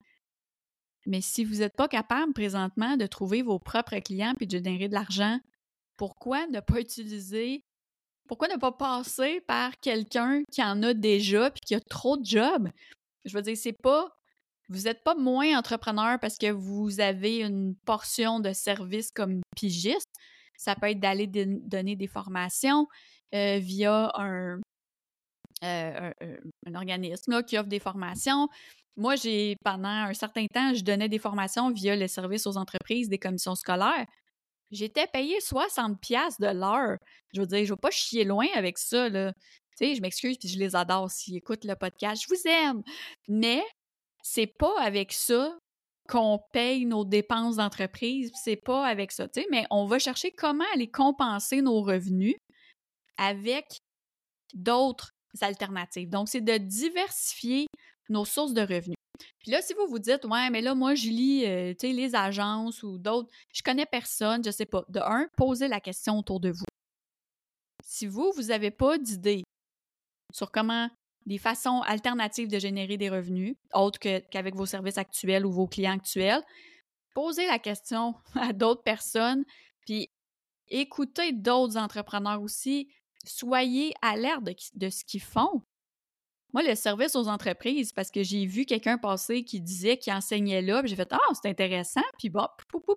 Mais 1.06 1.22
si 1.22 1.44
vous 1.44 1.58
n'êtes 1.58 1.76
pas 1.76 1.88
capable 1.88 2.34
présentement 2.34 2.98
de 2.98 3.08
trouver 3.08 3.42
vos 3.42 3.60
propres 3.60 4.00
clients 4.00 4.34
puis 4.38 4.48
de 4.48 4.52
générer 4.52 4.88
de 4.88 4.94
l'argent, 4.94 5.40
pourquoi 5.98 6.48
ne 6.48 6.60
pas 6.60 6.80
utiliser 6.80 7.64
pourquoi 8.32 8.48
ne 8.48 8.56
pas 8.56 8.72
passer 8.72 9.42
par 9.42 9.78
quelqu'un 9.82 10.44
qui 10.50 10.64
en 10.64 10.82
a 10.84 10.94
déjà 10.94 11.52
puis 11.52 11.60
qui 11.60 11.76
a 11.76 11.82
trop 11.82 12.16
de 12.16 12.24
jobs? 12.24 12.70
Je 13.26 13.36
veux 13.36 13.42
dire, 13.42 13.58
c'est 13.58 13.74
pas. 13.74 14.08
Vous 14.70 14.84
n'êtes 14.84 15.04
pas 15.04 15.16
moins 15.16 15.58
entrepreneur 15.60 16.18
parce 16.18 16.38
que 16.38 16.50
vous 16.50 17.02
avez 17.02 17.42
une 17.42 17.76
portion 17.76 18.40
de 18.40 18.54
service 18.54 19.12
comme 19.12 19.42
pigiste. 19.58 20.10
Ça 20.56 20.76
peut 20.76 20.88
être 20.88 21.02
d'aller 21.02 21.28
donner 21.28 21.98
des 21.98 22.08
formations 22.08 22.88
euh, 23.36 23.60
via 23.60 24.14
un, 24.16 24.62
euh, 25.66 26.14
un, 26.66 26.76
organisme 26.76 27.44
qui 27.44 27.58
offre 27.58 27.68
des 27.68 27.80
formations. 27.80 28.48
Moi, 28.98 29.16
j'ai 29.16 29.56
pendant 29.64 29.88
un 29.88 30.14
certain 30.14 30.46
temps, 30.54 30.74
je 30.74 30.84
donnais 30.84 31.10
des 31.10 31.20
formations 31.20 31.72
via 31.72 31.96
le 31.96 32.08
service 32.08 32.46
aux 32.46 32.58
entreprises 32.58 33.10
des 33.10 33.18
commissions 33.18 33.56
scolaires. 33.56 34.06
J'étais 34.72 35.08
payé 35.08 35.40
60 35.42 36.00
pièces 36.02 36.40
de 36.40 36.48
l'heure. 36.48 36.98
Je 37.34 37.42
veux 37.42 37.48
dire, 37.48 37.66
je 37.66 37.74
vais 37.74 37.80
pas 37.80 37.92
chier 37.92 38.24
loin 38.24 38.48
avec 38.56 38.78
ça 38.78 39.10
là. 39.10 39.34
Tu 39.78 39.88
sais, 39.88 39.96
je 39.96 40.02
m'excuse 40.02 40.38
puis 40.38 40.50
je 40.50 40.60
les 40.60 40.76
adore 40.76 41.10
s'ils 41.10 41.38
écoutent 41.38 41.66
le 41.66 41.76
podcast. 41.76 42.24
Je 42.24 42.34
vous 42.34 42.48
aime. 42.48 42.82
Mais 43.28 43.64
c'est 44.24 44.48
pas 44.58 44.80
avec 44.80 45.14
ça 45.14 45.58
qu'on 46.10 46.40
paye 46.52 46.86
nos 46.86 47.06
dépenses 47.06 47.56
d'entreprise, 47.56 48.32
c'est 48.44 48.58
pas 48.58 48.86
avec 48.86 49.12
ça, 49.12 49.28
tu 49.30 49.42
sais, 49.42 49.48
mais 49.50 49.66
on 49.70 49.86
va 49.86 49.98
chercher 49.98 50.32
comment 50.32 50.66
aller 50.74 50.90
compenser 50.90 51.62
nos 51.62 51.82
revenus 51.82 52.36
avec 53.18 53.66
d'autres 54.54 55.12
alternatives. 55.40 56.10
Donc, 56.10 56.28
c'est 56.28 56.42
de 56.42 56.58
diversifier 56.58 57.68
nos 58.12 58.26
sources 58.26 58.54
de 58.54 58.62
revenus. 58.62 58.96
Puis 59.40 59.52
là, 59.52 59.62
si 59.62 59.74
vous 59.74 59.88
vous 59.88 60.00
dites, 60.00 60.26
ouais, 60.26 60.50
mais 60.50 60.62
là, 60.62 60.76
moi, 60.76 60.96
Julie, 60.96 61.46
euh, 61.46 61.74
tu 61.74 61.88
sais, 61.88 61.94
les 61.94 62.16
agences 62.16 62.84
ou 62.84 62.98
d'autres, 62.98 63.30
je 63.54 63.62
connais 63.64 63.86
personne, 63.86 64.44
je 64.44 64.52
sais 64.52 64.66
pas. 64.66 64.84
De 64.90 65.00
un, 65.00 65.28
posez 65.36 65.68
la 65.68 65.80
question 65.80 66.20
autour 66.20 66.40
de 66.40 66.52
vous. 66.52 66.66
Si 67.84 68.08
vous, 68.08 68.32
vous 68.36 68.44
n'avez 68.44 68.72
pas 68.72 68.98
d'idée 68.98 69.44
sur 70.34 70.52
comment 70.52 70.90
des 71.26 71.38
façons 71.38 71.82
alternatives 71.82 72.48
de 72.48 72.60
générer 72.60 72.98
des 72.98 73.10
revenus, 73.10 73.56
autres 73.74 74.00
qu'avec 74.00 74.56
vos 74.56 74.66
services 74.66 74.98
actuels 74.98 75.46
ou 75.46 75.52
vos 75.52 75.68
clients 75.68 75.96
actuels, 75.96 76.42
posez 77.14 77.46
la 77.48 77.60
question 77.60 78.16
à 78.36 78.54
d'autres 78.54 78.84
personnes, 78.84 79.44
puis 79.86 80.10
écoutez 80.68 81.32
d'autres 81.32 81.78
entrepreneurs 81.78 82.42
aussi. 82.42 82.90
Soyez 83.26 83.94
alerte 84.02 84.44
de, 84.44 84.56
de 84.76 84.90
ce 84.90 85.04
qu'ils 85.06 85.22
font. 85.22 85.62
Moi, 86.54 86.64
le 86.64 86.76
service 86.76 87.16
aux 87.16 87.28
entreprises, 87.28 87.94
parce 87.94 88.12
que 88.12 88.24
j'ai 88.24 88.46
vu 88.46 88.66
quelqu'un 88.66 88.98
passer 88.98 89.44
qui 89.44 89.62
disait 89.62 89.98
qu'il 89.98 90.12
enseignait 90.14 90.62
là, 90.62 90.82
puis 90.82 90.90
j'ai 90.90 90.96
fait 90.96 91.12
Ah, 91.12 91.34
c'est 91.34 91.50
intéressant, 91.50 92.02
puis 92.18 92.30
bon, 92.30 92.48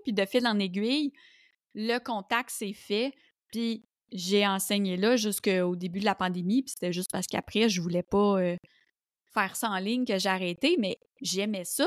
puis 0.03 0.13
de 0.13 0.25
fil 0.25 0.47
en 0.47 0.59
aiguille, 0.59 1.13
le 1.75 1.99
contact 1.99 2.51
s'est 2.51 2.73
fait, 2.73 3.13
puis 3.49 3.85
j'ai 4.13 4.47
enseigné 4.47 4.97
là 4.97 5.17
jusqu'au 5.17 5.77
début 5.77 6.01
de 6.01 6.05
la 6.05 6.15
pandémie, 6.15 6.63
puis 6.63 6.73
c'était 6.73 6.93
juste 6.93 7.11
parce 7.13 7.27
qu'après, 7.27 7.69
je 7.69 7.81
voulais 7.81 8.03
pas 8.03 8.41
euh, 8.41 8.57
faire 9.33 9.57
ça 9.57 9.71
en 9.71 9.79
ligne 9.79 10.05
que 10.05 10.19
j'ai 10.19 10.29
arrêté, 10.29 10.77
mais 10.79 10.99
j'aimais 11.21 11.65
ça. 11.65 11.87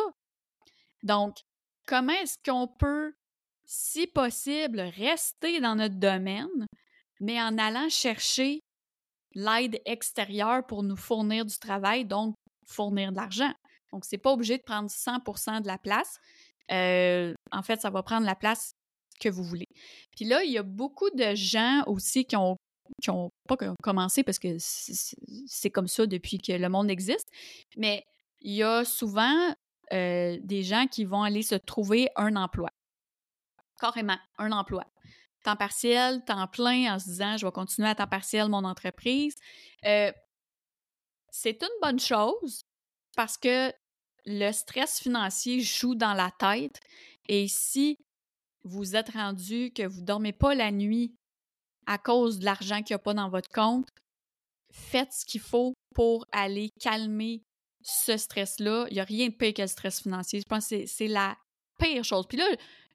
Donc, 1.03 1.37
comment 1.85 2.13
est-ce 2.13 2.37
qu'on 2.45 2.67
peut, 2.67 3.13
si 3.65 4.07
possible, 4.07 4.79
rester 4.79 5.59
dans 5.59 5.75
notre 5.75 5.95
domaine, 5.95 6.67
mais 7.19 7.41
en 7.41 7.57
allant 7.57 7.89
chercher 7.89 8.61
l'aide 9.33 9.81
extérieure 9.85 10.65
pour 10.65 10.83
nous 10.83 10.95
fournir 10.95 11.45
du 11.45 11.57
travail, 11.57 12.05
donc 12.05 12.35
fournir 12.65 13.11
de 13.11 13.17
l'argent. 13.17 13.53
Donc, 13.91 14.05
c'est 14.05 14.17
pas 14.17 14.31
obligé 14.31 14.57
de 14.57 14.63
prendre 14.63 14.89
100% 14.89 15.61
de 15.61 15.67
la 15.67 15.77
place. 15.77 16.17
Euh, 16.71 17.33
en 17.51 17.63
fait, 17.63 17.81
ça 17.81 17.89
va 17.89 18.03
prendre 18.03 18.25
la 18.25 18.35
place 18.35 18.73
que 19.19 19.29
vous 19.29 19.43
voulez. 19.43 19.67
Puis 20.15 20.25
là, 20.25 20.43
il 20.43 20.51
y 20.51 20.57
a 20.57 20.63
beaucoup 20.63 21.09
de 21.09 21.35
gens 21.35 21.83
aussi 21.87 22.25
qui 22.25 22.35
ont 22.35 22.57
qui 23.01 23.09
ont 23.09 23.31
pas 23.49 23.57
commencé 23.83 24.23
parce 24.23 24.39
que 24.39 24.55
c'est 24.59 25.69
comme 25.69 25.89
ça 25.89 26.05
depuis 26.05 26.37
que 26.37 26.53
le 26.53 26.69
monde 26.69 26.89
existe, 26.89 27.27
mais 27.75 28.05
il 28.39 28.53
y 28.53 28.63
a 28.63 28.85
souvent 28.85 29.53
euh, 29.91 30.37
des 30.41 30.63
gens 30.63 30.87
qui 30.87 31.03
vont 31.03 31.21
aller 31.21 31.41
se 31.41 31.55
trouver 31.55 32.09
un 32.15 32.37
emploi. 32.37 32.69
Carrément, 33.77 34.17
un 34.37 34.53
emploi 34.53 34.85
temps 35.47 35.55
partiel, 35.55 36.23
temps 36.25 36.47
plein, 36.47 36.93
en 36.93 36.99
se 36.99 37.05
disant 37.05 37.37
je 37.37 37.45
vais 37.45 37.51
continuer 37.51 37.87
à 37.87 37.95
temps 37.95 38.07
partiel 38.07 38.49
mon 38.49 38.65
entreprise. 38.65 39.35
Euh, 39.85 40.11
c'est 41.29 41.61
une 41.61 41.81
bonne 41.81 41.99
chose 41.99 42.65
parce 43.15 43.37
que 43.37 43.71
le 44.25 44.51
stress 44.51 44.99
financier 44.99 45.61
joue 45.61 45.95
dans 45.95 46.13
la 46.13 46.31
tête 46.31 46.81
et 47.29 47.47
si 47.47 47.97
vous 48.65 48.97
êtes 48.97 49.11
rendu 49.11 49.71
que 49.71 49.87
vous 49.87 50.01
ne 50.01 50.05
dormez 50.05 50.33
pas 50.33 50.53
la 50.53 50.71
nuit 50.71 51.15
à 51.85 51.97
cause 51.97 52.39
de 52.39 52.45
l'argent 52.45 52.83
qu'il 52.83 52.93
n'y 52.93 52.99
a 52.99 53.03
pas 53.03 53.13
dans 53.13 53.29
votre 53.29 53.49
compte, 53.49 53.87
faites 54.69 55.13
ce 55.13 55.25
qu'il 55.25 55.39
faut 55.39 55.73
pour 55.95 56.25
aller 56.33 56.71
calmer 56.81 57.41
ce 57.81 58.17
stress-là. 58.17 58.87
Il 58.89 58.95
n'y 58.95 58.99
a 58.99 59.05
rien 59.05 59.29
de 59.29 59.33
pire 59.33 59.53
que 59.53 59.61
le 59.61 59.69
stress 59.69 60.01
financier. 60.01 60.41
Je 60.41 60.45
pense 60.45 60.67
que 60.67 60.85
c'est 60.85 61.07
la 61.07 61.37
pire 61.79 62.03
chose. 62.03 62.25
Puis 62.27 62.37
là, 62.37 62.45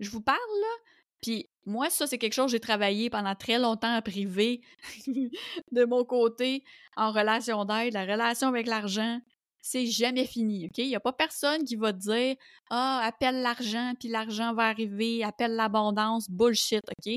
je 0.01 0.11
vous 0.11 0.21
parle, 0.21 0.37
là, 0.37 0.92
puis 1.23 1.49
moi, 1.65 1.89
ça, 1.91 2.07
c'est 2.07 2.19
quelque 2.19 2.33
chose 2.35 2.47
que 2.47 2.53
j'ai 2.53 2.61
travaillé 2.61 3.09
pendant 3.09 3.35
très 3.35 3.59
longtemps 3.59 3.97
en 3.97 4.03
privé 4.03 4.61
de 5.07 5.85
mon 5.85 6.05
côté 6.05 6.65
en 6.97 7.13
relation 7.13 7.65
d'aide. 7.65 7.95
La 7.95 8.03
relation 8.03 8.49
avec 8.49 8.67
l'argent, 8.67 9.21
c'est 9.61 9.87
jamais 9.87 10.27
fini, 10.27 10.67
OK? 10.67 10.79
Il 10.79 10.89
n'y 10.89 10.97
a 10.97 11.01
pas 11.01 11.13
personne 11.13 11.65
qui 11.65 11.77
va 11.77 11.93
te 11.93 11.99
dire 11.99 12.37
Ah, 12.71 13.01
appelle 13.05 13.43
l'argent, 13.43 13.95
puis 13.99 14.09
l'argent 14.09 14.53
va 14.55 14.65
arriver, 14.65 15.23
appelle 15.23 15.55
l'abondance, 15.55 16.29
bullshit, 16.29 16.83
OK? 16.91 17.15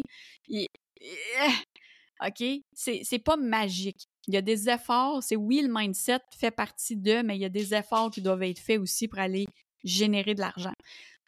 OK? 2.26 2.44
C'est 2.74 3.20
pas 3.20 3.38
magique. 3.38 4.08
Il 4.28 4.36
y 4.36 4.38
a 4.38 4.42
des 4.42 4.70
efforts, 4.70 5.24
c'est 5.24 5.36
oui, 5.36 5.62
le 5.62 5.74
mindset 5.74 6.20
fait 6.38 6.52
partie 6.52 6.96
d'eux, 6.96 7.24
mais 7.24 7.36
il 7.36 7.42
y 7.42 7.46
a 7.46 7.50
des 7.50 7.74
efforts 7.74 8.12
qui 8.12 8.22
doivent 8.22 8.44
être 8.44 8.60
faits 8.60 8.80
aussi 8.80 9.08
pour 9.08 9.20
aller 9.20 9.46
générer 9.84 10.36
de 10.36 10.40
l'argent. 10.40 10.74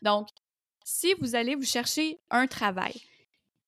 Donc, 0.03 0.27
si 0.87 1.13
vous 1.19 1.35
allez 1.35 1.55
vous 1.55 1.65
chercher 1.65 2.17
un 2.29 2.47
travail, 2.47 2.93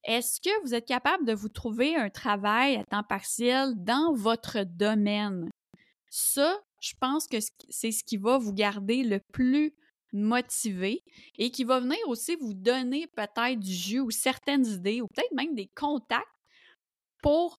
est-ce 0.06 0.40
que 0.40 0.62
vous 0.64 0.74
êtes 0.74 0.88
capable 0.88 1.26
de 1.26 1.34
vous 1.34 1.50
trouver 1.50 1.94
un 1.98 2.10
travail 2.10 2.78
à 2.78 2.86
temps 2.86 3.04
partiel 3.04 3.74
dans 3.76 4.14
votre 4.14 4.64
domaine? 4.64 5.50
Ça, 6.10 6.58
je 6.80 6.94
pense 6.98 7.28
que 7.28 7.36
c'est 7.68 7.92
ce 7.92 8.06
qui 8.06 8.16
va 8.16 8.38
vous 8.38 8.54
garder 8.54 9.04
le 9.04 9.20
plus 9.34 9.74
motivé 10.14 11.04
et 11.38 11.52
qui 11.52 11.66
va 11.66 11.82
venir 11.82 12.00
aussi 12.08 12.38
vous 12.38 12.54
donner 12.54 13.06
peut-être 13.08 13.60
du 13.60 13.74
jus 13.74 14.00
ou 14.00 14.12
certaines 14.12 14.66
idées 14.66 15.02
ou 15.02 15.08
peut-être 15.08 15.34
même 15.34 15.56
des 15.56 15.70
contacts 15.76 16.26
pour 17.22 17.58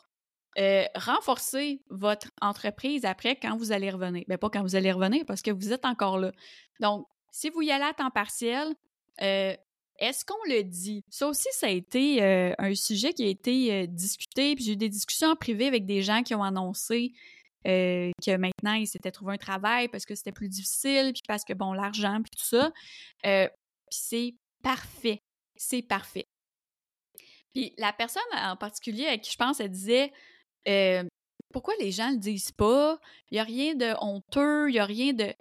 euh, 0.59 0.87
renforcer 0.95 1.83
votre 1.91 2.29
entreprise 2.41 3.05
après 3.05 3.37
quand 3.37 3.59
vous 3.59 3.73
allez 3.73 3.91
revenir. 3.91 4.25
Mais 4.27 4.37
ben, 4.37 4.39
pas 4.39 4.49
quand 4.49 4.63
vous 4.63 4.75
allez 4.75 4.91
revenir 4.91 5.27
parce 5.27 5.43
que 5.43 5.51
vous 5.51 5.71
êtes 5.71 5.85
encore 5.85 6.19
là. 6.19 6.33
Donc, 6.81 7.07
si 7.31 7.51
vous 7.51 7.61
y 7.61 7.71
allez 7.71 7.85
à 7.85 7.93
temps 7.93 8.11
partiel, 8.11 8.75
euh, 9.23 9.55
est-ce 9.99 10.25
qu'on 10.25 10.43
le 10.47 10.63
dit? 10.63 11.05
Ça 11.11 11.27
aussi, 11.27 11.49
ça 11.53 11.67
a 11.67 11.71
été 11.71 12.23
euh, 12.23 12.55
un 12.59 12.75
sujet 12.75 13.13
qui 13.13 13.25
a 13.25 13.29
été 13.29 13.73
euh, 13.73 13.87
discuté, 13.87 14.55
puis 14.55 14.65
j'ai 14.65 14.73
eu 14.73 14.77
des 14.77 14.89
discussions 14.89 15.29
en 15.29 15.37
privé 15.37 15.67
avec 15.67 15.85
des 15.85 16.03
gens 16.03 16.23
qui 16.23 16.35
ont 16.35 16.43
annoncé 16.43 17.13
que 17.63 18.37
maintenant, 18.39 18.73
ils 18.73 18.87
s'étaient 18.87 19.11
trouvé 19.11 19.35
un 19.35 19.37
travail 19.37 19.89
parce 19.89 20.07
que 20.07 20.15
c'était 20.15 20.33
plus 20.33 20.49
difficile, 20.49 21.13
puis 21.13 21.21
parce 21.29 21.45
que, 21.45 21.53
bon, 21.53 21.75
l'argent, 21.75 22.23
puis 22.23 22.31
tout 22.31 22.43
ça. 22.43 22.73
puis 23.23 23.51
c'est 23.91 24.35
parfait. 24.63 25.19
C'est 25.57 25.83
parfait. 25.83 26.25
Puis 27.53 27.75
la 27.77 27.93
personne 27.93 28.23
en 28.33 28.57
particulier 28.57 29.07
à 29.07 29.19
qui 29.19 29.31
je 29.31 29.37
pense, 29.37 29.61
elle 29.61 29.71
disait 29.71 30.11
Pourquoi 31.53 31.75
les 31.81 31.91
gens 31.91 32.11
le 32.11 32.17
disent 32.17 32.53
pas? 32.53 32.99
Il 33.31 33.35
n'y 33.35 33.41
a 33.41 33.45
rien 33.45 33.75
de 33.75 33.95
honteux, 34.01 34.71
il 34.71 34.73
n'y 34.73 34.79
a 34.79 34.87
rien 34.87 35.13
de. 35.13 35.35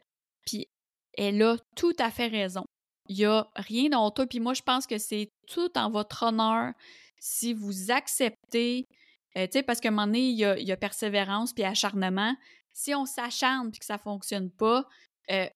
Puis 0.46 0.68
elle 1.14 1.42
a 1.42 1.56
tout 1.78 1.96
à 2.00 2.12
fait 2.12 2.28
raison. 2.28 2.66
Il 3.10 3.18
n'y 3.18 3.26
a 3.26 3.48
rien 3.56 3.90
d'honteux. 3.90 4.26
Puis 4.26 4.40
moi, 4.40 4.54
je 4.54 4.62
pense 4.62 4.88
que 4.88 4.98
c'est 4.98 5.30
tout 5.48 5.78
en 5.78 5.90
votre 5.90 6.24
honneur 6.24 6.74
si 7.20 7.54
vous 7.54 7.92
acceptez, 7.92 8.88
euh, 9.36 9.46
tu 9.46 9.54
sais, 9.54 9.64
parce 9.64 9.80
qu'à 9.80 9.90
un 9.90 9.92
moment 9.92 10.08
donné, 10.08 10.30
il 10.30 10.38
y 10.38 10.72
a, 10.72 10.78
persévérance 10.78 11.54
puis 11.54 11.64
acharnement. 11.64 12.36
Si 12.72 12.96
on 12.96 13.06
s'acharne 13.06 13.72
puis 13.72 13.80
que 13.80 13.86
ça 13.86 13.96
ne 13.96 14.00
fonctionne 14.00 14.50
pas, 14.52 14.86
euh, 15.32 15.48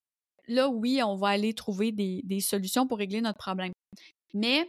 là, 0.48 0.68
oui, 0.68 1.02
on 1.02 1.16
va 1.16 1.28
aller 1.28 1.54
trouver 1.54 1.92
des, 1.92 2.20
des 2.24 2.40
solutions 2.40 2.86
pour 2.86 2.98
régler 2.98 3.20
notre 3.20 3.38
problème. 3.38 3.72
Mais 4.34 4.68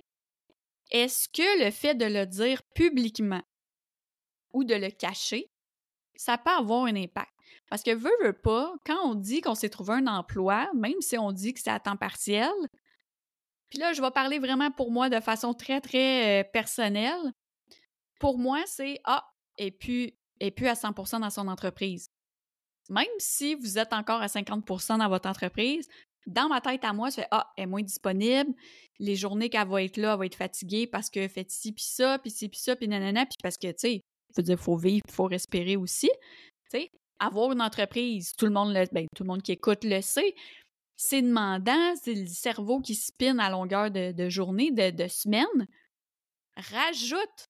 est-ce 0.92 1.28
que 1.28 1.66
le 1.66 1.72
fait 1.72 1.96
de 1.96 2.06
le 2.06 2.26
dire 2.26 2.62
publiquement 2.76 3.42
ou 4.54 4.64
de 4.64 4.76
le 4.76 4.90
cacher, 4.92 5.48
ça 6.16 6.38
peut 6.38 6.52
avoir 6.52 6.86
un 6.86 6.96
impact? 6.96 7.35
Parce 7.70 7.84
que 7.84 7.92
veut, 7.92 8.12
veut 8.24 8.34
pas, 8.34 8.74
quand 8.86 8.98
on 9.04 9.16
dit 9.16 9.42
qu'on 9.42 9.56
s'est 9.56 9.70
trouvé 9.70 9.94
un 9.94 10.08
emploi, 10.08 10.70
même 10.76 11.02
si 11.02 11.18
on 11.18 11.32
dit 11.32 11.54
que 11.54 11.60
c'est 11.60 11.72
à 11.72 11.80
temps 11.80 11.98
partiel, 11.98 12.52
puis 13.70 13.80
là, 13.80 13.94
je 13.94 14.02
vais 14.02 14.12
parler 14.12 14.40
vraiment 14.40 14.72
pour 14.72 14.92
moi 14.92 15.10
de 15.10 15.20
façon 15.20 15.54
très, 15.54 15.82
très 15.82 16.42
euh, 16.42 16.44
personnelle. 16.52 17.34
Pour 18.20 18.38
moi, 18.38 18.62
c'est 18.66 19.00
Ah, 19.04 19.26
et 19.58 19.72
puis, 19.72 20.18
et 20.40 20.52
puis 20.52 20.68
à 20.68 20.74
100% 20.74 21.22
dans 21.22 21.30
son 21.30 21.48
entreprise. 21.48 22.10
Même 22.90 23.06
si 23.18 23.56
vous 23.56 23.80
êtes 23.80 23.94
encore 23.94 24.22
à 24.22 24.28
50% 24.28 25.00
dans 25.00 25.10
votre 25.10 25.28
entreprise, 25.28 25.88
dans 26.28 26.48
ma 26.48 26.62
tête 26.62 26.84
à 26.84 26.94
moi, 26.94 27.10
je 27.10 27.16
fais 27.16 27.28
Ah, 27.32 27.52
elle 27.58 27.64
est 27.64 27.68
moins 27.68 27.82
disponible. 27.82 28.54
Les 29.00 29.16
journées 29.16 29.50
qu'elle 29.50 29.68
va 29.68 29.84
être 29.84 29.98
là, 29.98 30.14
elle 30.14 30.20
va 30.20 30.26
être 30.26 30.36
fatiguée 30.36 30.88
parce 30.88 31.10
que 31.10 31.28
fait 31.28 31.50
ci, 31.50 31.72
puis 31.72 31.86
ça, 31.86 32.20
puis 32.20 32.32
ci, 32.32 32.48
puis 32.48 32.60
ça, 32.60 32.76
puis 32.76 32.88
nanana, 32.88 33.26
puis 33.26 33.38
parce 33.42 33.58
que, 33.58 33.68
tu 33.68 33.76
sais, 33.78 34.02
il 34.38 34.58
faut 34.58 34.78
vivre, 34.78 35.04
il 35.08 35.14
faut 35.14 35.26
respirer 35.26 35.76
aussi. 35.76 36.10
Tu 36.72 36.80
sais, 36.80 36.92
avoir 37.20 37.52
une 37.52 37.62
entreprise, 37.62 38.34
tout 38.38 38.46
le 38.46 38.52
monde 38.52 38.74
ben, 38.92 39.08
tout 39.16 39.24
le 39.24 39.28
monde 39.28 39.42
qui 39.42 39.54
écoute 39.54 39.84
le 39.84 40.02
sait, 40.02 40.36
c'est 40.96 41.22
demandant, 41.22 41.96
c'est 42.02 42.14
le 42.14 42.28
cerveau 42.28 42.80
qui 42.80 42.96
spinne 42.96 43.40
à 43.40 43.50
longueur 43.50 43.92
de, 43.92 44.30
journée, 44.30 44.72
de, 44.72 44.92
de 44.92 45.08
semaine. 45.08 45.68
Rajoute, 46.56 47.50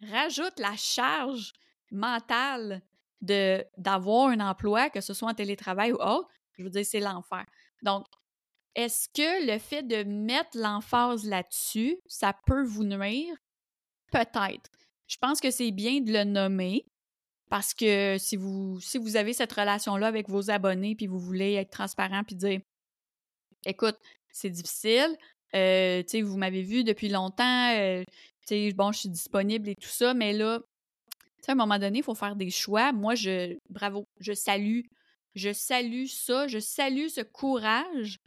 rajoute 0.00 0.58
la 0.58 0.74
charge 0.76 1.52
mentale 1.90 2.82
de 3.20 3.64
d'avoir 3.76 4.28
un 4.28 4.40
emploi, 4.40 4.90
que 4.90 5.00
ce 5.00 5.14
soit 5.14 5.30
en 5.30 5.34
télétravail 5.34 5.92
ou 5.92 5.96
autre, 5.96 6.28
je 6.58 6.64
veux 6.64 6.70
dire, 6.70 6.84
c'est 6.84 7.00
l'enfer. 7.00 7.44
Donc, 7.82 8.06
est-ce 8.74 9.08
que 9.08 9.46
le 9.46 9.58
fait 9.58 9.82
de 9.82 10.02
mettre 10.04 10.58
l'emphase 10.58 11.24
là-dessus, 11.26 11.96
ça 12.06 12.34
peut 12.46 12.64
vous 12.64 12.84
nuire? 12.84 13.34
Peut-être. 14.10 14.70
Je 15.06 15.16
pense 15.18 15.40
que 15.40 15.50
c'est 15.50 15.70
bien 15.70 16.00
de 16.00 16.12
le 16.12 16.24
nommer 16.24 16.86
parce 17.54 17.72
que 17.72 18.16
si 18.18 18.34
vous, 18.34 18.80
si 18.80 18.98
vous 18.98 19.14
avez 19.14 19.32
cette 19.32 19.52
relation-là 19.52 20.08
avec 20.08 20.28
vos 20.28 20.50
abonnés 20.50 20.96
puis 20.96 21.06
vous 21.06 21.20
voulez 21.20 21.52
être 21.52 21.70
transparent 21.70 22.24
puis 22.24 22.34
dire 22.34 22.60
écoute, 23.64 23.96
c'est 24.32 24.50
difficile, 24.50 25.16
euh, 25.54 26.02
vous 26.24 26.36
m'avez 26.36 26.62
vu 26.62 26.82
depuis 26.82 27.08
longtemps, 27.08 27.70
euh, 27.76 28.02
bon, 28.74 28.90
je 28.90 28.98
suis 28.98 29.08
disponible 29.08 29.68
et 29.68 29.76
tout 29.76 29.88
ça, 29.88 30.14
mais 30.14 30.32
là, 30.32 30.58
à 31.46 31.52
un 31.52 31.54
moment 31.54 31.78
donné, 31.78 32.00
il 32.00 32.02
faut 32.02 32.16
faire 32.16 32.34
des 32.34 32.50
choix. 32.50 32.90
Moi, 32.90 33.14
je, 33.14 33.56
bravo, 33.70 34.04
je 34.18 34.32
salue, 34.32 34.80
je 35.36 35.52
salue 35.52 36.06
ça, 36.06 36.48
je 36.48 36.58
salue 36.58 37.06
ce 37.06 37.20
courage 37.20 38.18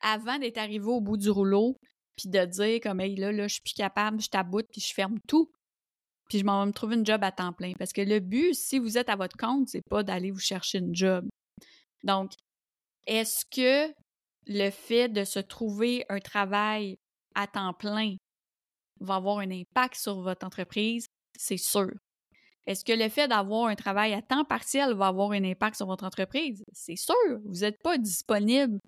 avant 0.00 0.38
d'être 0.38 0.58
arrivé 0.58 0.86
au 0.86 1.00
bout 1.00 1.16
du 1.16 1.30
rouleau, 1.30 1.76
puis 2.14 2.28
de 2.28 2.44
dire 2.44 2.78
comme, 2.80 3.00
hey, 3.00 3.16
là, 3.16 3.32
là, 3.32 3.48
je 3.48 3.54
suis 3.54 3.62
plus 3.62 3.74
capable, 3.74 4.20
je 4.20 4.28
t'aboute, 4.28 4.68
puis 4.70 4.80
je 4.80 4.94
ferme 4.94 5.18
tout. 5.26 5.50
Puis 6.30 6.38
je 6.38 6.44
m'en 6.44 6.60
vais 6.60 6.68
me 6.68 6.72
trouver 6.72 6.94
une 6.94 7.04
job 7.04 7.22
à 7.24 7.32
temps 7.32 7.52
plein. 7.52 7.72
Parce 7.76 7.92
que 7.92 8.00
le 8.00 8.20
but, 8.20 8.54
si 8.54 8.78
vous 8.78 8.96
êtes 8.96 9.08
à 9.08 9.16
votre 9.16 9.36
compte, 9.36 9.68
c'est 9.68 9.86
pas 9.86 10.04
d'aller 10.04 10.30
vous 10.30 10.38
chercher 10.38 10.78
une 10.78 10.94
job. 10.94 11.28
Donc, 12.04 12.32
est-ce 13.06 13.44
que 13.44 13.92
le 14.46 14.70
fait 14.70 15.08
de 15.08 15.24
se 15.24 15.40
trouver 15.40 16.06
un 16.08 16.20
travail 16.20 16.96
à 17.34 17.48
temps 17.48 17.74
plein 17.74 18.14
va 19.00 19.16
avoir 19.16 19.38
un 19.38 19.50
impact 19.50 19.96
sur 19.96 20.22
votre 20.22 20.46
entreprise? 20.46 21.06
C'est 21.36 21.56
sûr. 21.56 21.90
Est-ce 22.66 22.84
que 22.84 22.92
le 22.92 23.08
fait 23.08 23.26
d'avoir 23.26 23.66
un 23.66 23.74
travail 23.74 24.14
à 24.14 24.22
temps 24.22 24.44
partiel 24.44 24.94
va 24.94 25.08
avoir 25.08 25.32
un 25.32 25.42
impact 25.42 25.76
sur 25.76 25.86
votre 25.86 26.04
entreprise? 26.04 26.62
C'est 26.72 26.96
sûr. 26.96 27.14
Vous 27.44 27.60
n'êtes 27.60 27.82
pas 27.82 27.98
disponible 27.98 28.78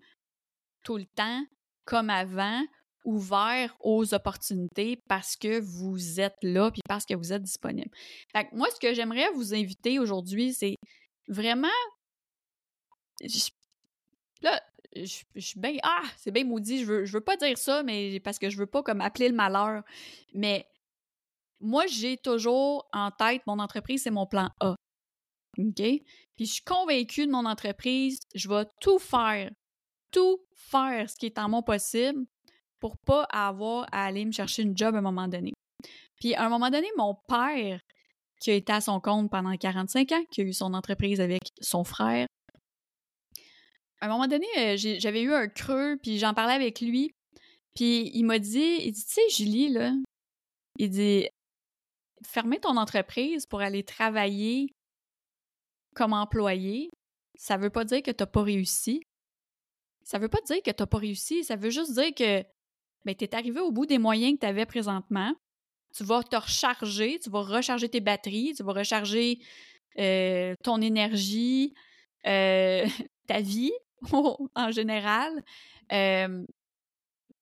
tout 0.84 0.96
le 0.96 1.06
temps 1.06 1.42
comme 1.84 2.10
avant, 2.10 2.62
ouvert 3.04 3.76
aux 3.80 4.14
opportunités 4.14 4.98
parce 5.08 5.36
que 5.36 5.60
vous 5.60 6.20
êtes 6.20 6.36
là 6.42 6.70
puis 6.70 6.82
parce 6.88 7.04
que 7.04 7.14
vous 7.14 7.32
êtes 7.32 7.42
disponible. 7.42 7.90
Moi, 8.52 8.68
ce 8.74 8.80
que 8.80 8.94
j'aimerais 8.94 9.30
vous 9.30 9.54
inviter 9.54 9.98
aujourd'hui, 9.98 10.52
c'est 10.52 10.76
vraiment. 11.28 11.68
Là, 14.42 14.60
je, 14.94 15.22
suis 15.36 15.60
bien. 15.60 15.76
Ah, 15.82 16.02
c'est 16.16 16.30
bien 16.30 16.44
maudit, 16.44 16.80
je 16.80 16.86
veux, 16.86 17.04
je 17.04 17.12
veux 17.12 17.20
pas 17.20 17.36
dire 17.36 17.56
ça, 17.56 17.82
mais 17.82 18.20
parce 18.20 18.38
que 18.38 18.50
je 18.50 18.58
veux 18.58 18.66
pas 18.66 18.82
comme 18.82 19.00
appeler 19.00 19.28
le 19.28 19.34
malheur. 19.34 19.82
Mais 20.34 20.66
moi, 21.60 21.86
j'ai 21.86 22.16
toujours 22.16 22.88
en 22.92 23.10
tête 23.10 23.42
mon 23.46 23.58
entreprise, 23.58 24.02
c'est 24.02 24.10
mon 24.10 24.26
plan 24.26 24.50
A. 24.60 24.74
OK? 25.58 25.74
Puis 25.76 26.46
je 26.46 26.52
suis 26.52 26.64
convaincue 26.64 27.26
de 27.26 27.32
mon 27.32 27.46
entreprise, 27.46 28.18
je 28.34 28.48
vais 28.48 28.64
tout 28.80 28.98
faire, 28.98 29.50
tout 30.10 30.38
faire 30.54 31.08
ce 31.08 31.16
qui 31.16 31.26
est 31.26 31.38
en 31.38 31.48
mon 31.48 31.62
possible 31.62 32.24
pour 32.82 32.98
pas 32.98 33.22
avoir 33.30 33.86
à 33.92 34.06
aller 34.06 34.24
me 34.24 34.32
chercher 34.32 34.62
une 34.62 34.76
job 34.76 34.96
à 34.96 34.98
un 34.98 35.02
moment 35.02 35.28
donné. 35.28 35.52
Puis 36.16 36.34
à 36.34 36.44
un 36.44 36.48
moment 36.48 36.68
donné, 36.68 36.88
mon 36.96 37.14
père, 37.28 37.78
qui 38.40 38.50
a 38.50 38.54
été 38.54 38.72
à 38.72 38.80
son 38.80 38.98
compte 38.98 39.30
pendant 39.30 39.56
45 39.56 40.10
ans, 40.10 40.24
qui 40.32 40.40
a 40.40 40.44
eu 40.44 40.52
son 40.52 40.74
entreprise 40.74 41.20
avec 41.20 41.42
son 41.60 41.84
frère, 41.84 42.26
à 44.00 44.06
un 44.06 44.08
moment 44.08 44.26
donné, 44.26 44.46
euh, 44.58 44.76
j'avais 44.76 45.22
eu 45.22 45.32
un 45.32 45.46
creux, 45.46 45.96
puis 46.02 46.18
j'en 46.18 46.34
parlais 46.34 46.54
avec 46.54 46.80
lui, 46.80 47.14
puis 47.76 48.10
il 48.14 48.24
m'a 48.24 48.40
dit, 48.40 48.78
il 48.80 48.90
dit, 48.90 49.04
tu 49.04 49.12
sais, 49.12 49.28
Julie, 49.30 49.68
là, 49.68 49.92
il 50.80 50.90
dit, 50.90 51.28
fermer 52.24 52.58
ton 52.58 52.76
entreprise 52.78 53.46
pour 53.46 53.60
aller 53.60 53.84
travailler 53.84 54.70
comme 55.94 56.14
employé, 56.14 56.90
ça 57.36 57.56
veut 57.56 57.70
pas 57.70 57.84
dire 57.84 58.02
que 58.02 58.10
tu 58.10 58.22
n'as 58.24 58.26
pas 58.26 58.42
réussi. 58.42 59.02
Ça 60.02 60.18
veut 60.18 60.28
pas 60.28 60.40
dire 60.40 60.60
que 60.64 60.70
tu 60.72 60.82
n'as 60.82 60.86
pas 60.86 60.98
réussi, 60.98 61.44
ça 61.44 61.54
veut 61.54 61.70
juste 61.70 61.94
dire 61.94 62.12
que 62.12 62.44
ben, 63.04 63.14
tu 63.14 63.24
es 63.24 63.34
arrivé 63.34 63.60
au 63.60 63.70
bout 63.70 63.86
des 63.86 63.98
moyens 63.98 64.34
que 64.34 64.40
tu 64.40 64.46
avais 64.46 64.66
présentement. 64.66 65.34
Tu 65.94 66.04
vas 66.04 66.22
te 66.22 66.36
recharger, 66.36 67.18
tu 67.18 67.30
vas 67.30 67.42
recharger 67.42 67.88
tes 67.88 68.00
batteries, 68.00 68.54
tu 68.56 68.62
vas 68.62 68.72
recharger 68.72 69.40
euh, 69.98 70.54
ton 70.62 70.80
énergie, 70.80 71.74
euh, 72.26 72.86
ta 73.26 73.40
vie 73.40 73.72
en 74.12 74.70
général. 74.70 75.42
Euh, 75.92 76.44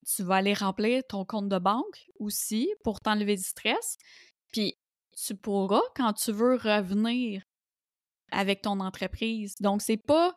tu 0.07 0.23
vas 0.23 0.37
aller 0.37 0.55
remplir 0.55 1.03
ton 1.09 1.25
compte 1.25 1.49
de 1.49 1.59
banque 1.59 2.07
aussi 2.18 2.73
pour 2.83 3.01
t'enlever 3.01 3.37
du 3.37 3.42
stress. 3.42 3.96
Puis 4.53 4.77
tu 5.25 5.37
pourras 5.37 5.83
quand 5.94 6.12
tu 6.14 6.33
veux 6.33 6.57
revenir 6.57 7.42
avec 8.33 8.62
ton 8.62 8.81
entreprise. 8.81 9.55
Donc, 9.61 9.83
c'est 9.83 9.96
pas. 9.96 10.37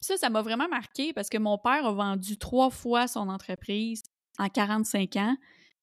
Ça, 0.00 0.16
ça 0.16 0.30
m'a 0.30 0.42
vraiment 0.42 0.68
marqué 0.68 1.12
parce 1.12 1.28
que 1.28 1.38
mon 1.38 1.58
père 1.58 1.84
a 1.86 1.92
vendu 1.92 2.38
trois 2.38 2.70
fois 2.70 3.08
son 3.08 3.28
entreprise 3.28 4.02
en 4.38 4.48
45 4.48 5.16
ans. 5.16 5.36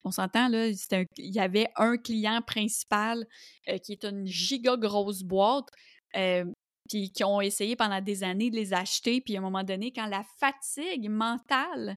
On 0.04 0.12
s'entend, 0.12 0.48
là, 0.50 0.68
il 0.68 1.08
y 1.18 1.40
avait 1.40 1.68
un 1.76 1.98
client 1.98 2.42
principal 2.46 3.26
euh, 3.68 3.78
qui 3.80 3.94
est 3.94 4.06
une 4.06 4.26
giga 4.26 4.78
grosse 4.78 5.24
boîte, 5.24 5.68
euh, 6.16 6.46
puis 6.90 7.12
qui 7.12 7.24
ont 7.24 7.42
essayé 7.42 7.76
pendant 7.76 8.02
des 8.02 8.24
années 8.24 8.52
de 8.52 8.56
les 8.56 8.74
acheter, 8.74 9.20
puis 9.22 9.36
à 9.36 9.40
un 9.40 9.42
moment 9.42 9.64
donné, 9.64 9.92
quand 9.92 10.06
la 10.06 10.24
fatigue 10.40 11.10
mentale 11.10 11.96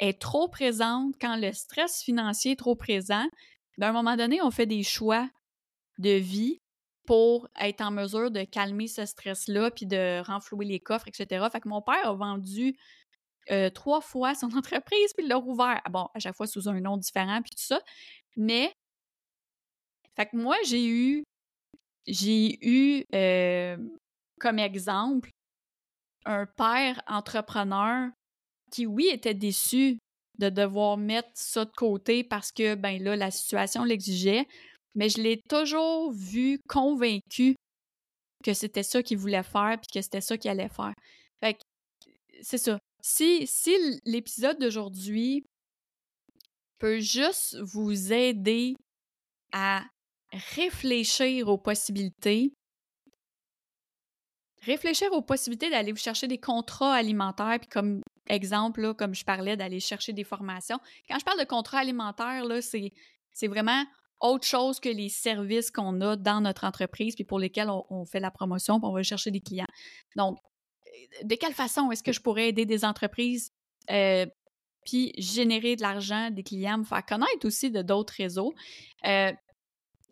est 0.00 0.20
trop 0.20 0.48
présente, 0.48 1.14
quand 1.20 1.36
le 1.36 1.52
stress 1.52 2.02
financier 2.02 2.52
est 2.52 2.58
trop 2.58 2.74
présent, 2.74 3.26
ben, 3.78 3.88
à 3.88 3.90
un 3.90 3.92
moment 3.92 4.16
donné, 4.16 4.42
on 4.42 4.50
fait 4.50 4.66
des 4.66 4.82
choix 4.82 5.28
de 5.98 6.10
vie 6.10 6.60
pour 7.06 7.48
être 7.58 7.80
en 7.80 7.90
mesure 7.90 8.30
de 8.30 8.42
calmer 8.42 8.86
ce 8.86 9.06
stress-là, 9.06 9.70
puis 9.70 9.86
de 9.86 10.20
renflouer 10.26 10.66
les 10.66 10.80
coffres, 10.80 11.08
etc. 11.08 11.46
Fait 11.50 11.60
que 11.60 11.68
mon 11.68 11.80
père 11.80 12.06
a 12.06 12.14
vendu 12.14 12.76
euh, 13.50 13.70
trois 13.70 14.00
fois 14.00 14.34
son 14.34 14.48
entreprise, 14.56 15.12
puis 15.14 15.24
il 15.24 15.28
l'a 15.28 15.36
rouvert. 15.36 15.80
Bon, 15.90 16.08
à 16.14 16.18
chaque 16.18 16.36
fois 16.36 16.46
sous 16.46 16.68
un 16.68 16.80
nom 16.80 16.96
différent, 16.96 17.40
puis 17.42 17.50
tout 17.50 17.64
ça. 17.64 17.80
Mais, 18.36 18.72
fait 20.16 20.26
que 20.26 20.36
moi, 20.36 20.56
j'ai 20.64 20.86
eu, 20.86 21.24
j'ai 22.06 22.58
eu 22.62 23.04
euh, 23.14 23.76
comme 24.40 24.58
exemple 24.58 25.30
un 26.24 26.46
père 26.46 27.02
entrepreneur 27.06 28.10
qui, 28.70 28.86
oui, 28.86 29.08
était 29.12 29.34
déçu 29.34 29.98
de 30.38 30.48
devoir 30.50 30.96
mettre 30.96 31.30
ça 31.34 31.64
de 31.64 31.70
côté 31.70 32.22
parce 32.22 32.52
que, 32.52 32.74
ben 32.74 33.02
là, 33.02 33.16
la 33.16 33.30
situation 33.30 33.84
l'exigeait, 33.84 34.46
mais 34.94 35.08
je 35.08 35.20
l'ai 35.20 35.40
toujours 35.48 36.12
vu 36.12 36.60
convaincu 36.68 37.56
que 38.44 38.54
c'était 38.54 38.82
ça 38.82 39.02
qu'il 39.02 39.18
voulait 39.18 39.42
faire 39.42 39.78
puis 39.80 39.88
que 39.92 40.02
c'était 40.02 40.20
ça 40.20 40.38
qu'il 40.38 40.50
allait 40.50 40.68
faire. 40.68 40.94
Fait 41.40 41.54
que, 41.54 41.60
c'est 42.42 42.58
ça. 42.58 42.78
Si, 43.10 43.48
l'épisode 44.04 44.58
d'aujourd'hui 44.58 45.42
peut 46.78 47.00
juste 47.00 47.56
vous 47.62 48.12
aider 48.12 48.76
à 49.50 49.82
réfléchir 50.30 51.48
aux 51.48 51.56
possibilités, 51.56 52.52
réfléchir 54.60 55.10
aux 55.12 55.22
possibilités 55.22 55.70
d'aller 55.70 55.92
vous 55.92 55.98
chercher 55.98 56.28
des 56.28 56.36
contrats 56.36 56.92
alimentaires, 56.92 57.56
puis 57.58 57.70
comme 57.70 58.02
exemple, 58.26 58.92
comme 58.92 59.14
je 59.14 59.24
parlais, 59.24 59.56
d'aller 59.56 59.80
chercher 59.80 60.12
des 60.12 60.24
formations. 60.24 60.78
Quand 61.08 61.18
je 61.18 61.24
parle 61.24 61.40
de 61.40 61.46
contrats 61.46 61.78
alimentaires, 61.78 62.44
c'est, 62.60 62.92
c'est 63.32 63.48
vraiment 63.48 63.86
autre 64.20 64.46
chose 64.46 64.80
que 64.80 64.90
les 64.90 65.08
services 65.08 65.70
qu'on 65.70 65.98
a 66.02 66.16
dans 66.16 66.42
notre 66.42 66.64
entreprise, 66.64 67.14
puis 67.14 67.24
pour 67.24 67.38
lesquels 67.38 67.70
on, 67.70 68.04
fait 68.04 68.20
la 68.20 68.30
promotion, 68.30 68.78
puis 68.78 68.86
on 68.90 68.92
va 68.92 69.02
chercher 69.02 69.30
des 69.30 69.40
clients. 69.40 69.64
Donc, 70.14 70.38
de 71.22 71.34
quelle 71.34 71.54
façon 71.54 71.90
est-ce 71.90 72.02
que 72.02 72.12
je 72.12 72.20
pourrais 72.20 72.48
aider 72.48 72.66
des 72.66 72.84
entreprises 72.84 73.52
euh, 73.90 74.26
puis 74.84 75.12
générer 75.18 75.76
de 75.76 75.82
l'argent, 75.82 76.30
des 76.30 76.42
clients, 76.42 76.78
me 76.78 76.84
faire 76.84 77.04
connaître 77.04 77.44
aussi 77.44 77.70
de 77.70 77.82
d'autres 77.82 78.14
réseaux. 78.16 78.54
Euh, 79.04 79.32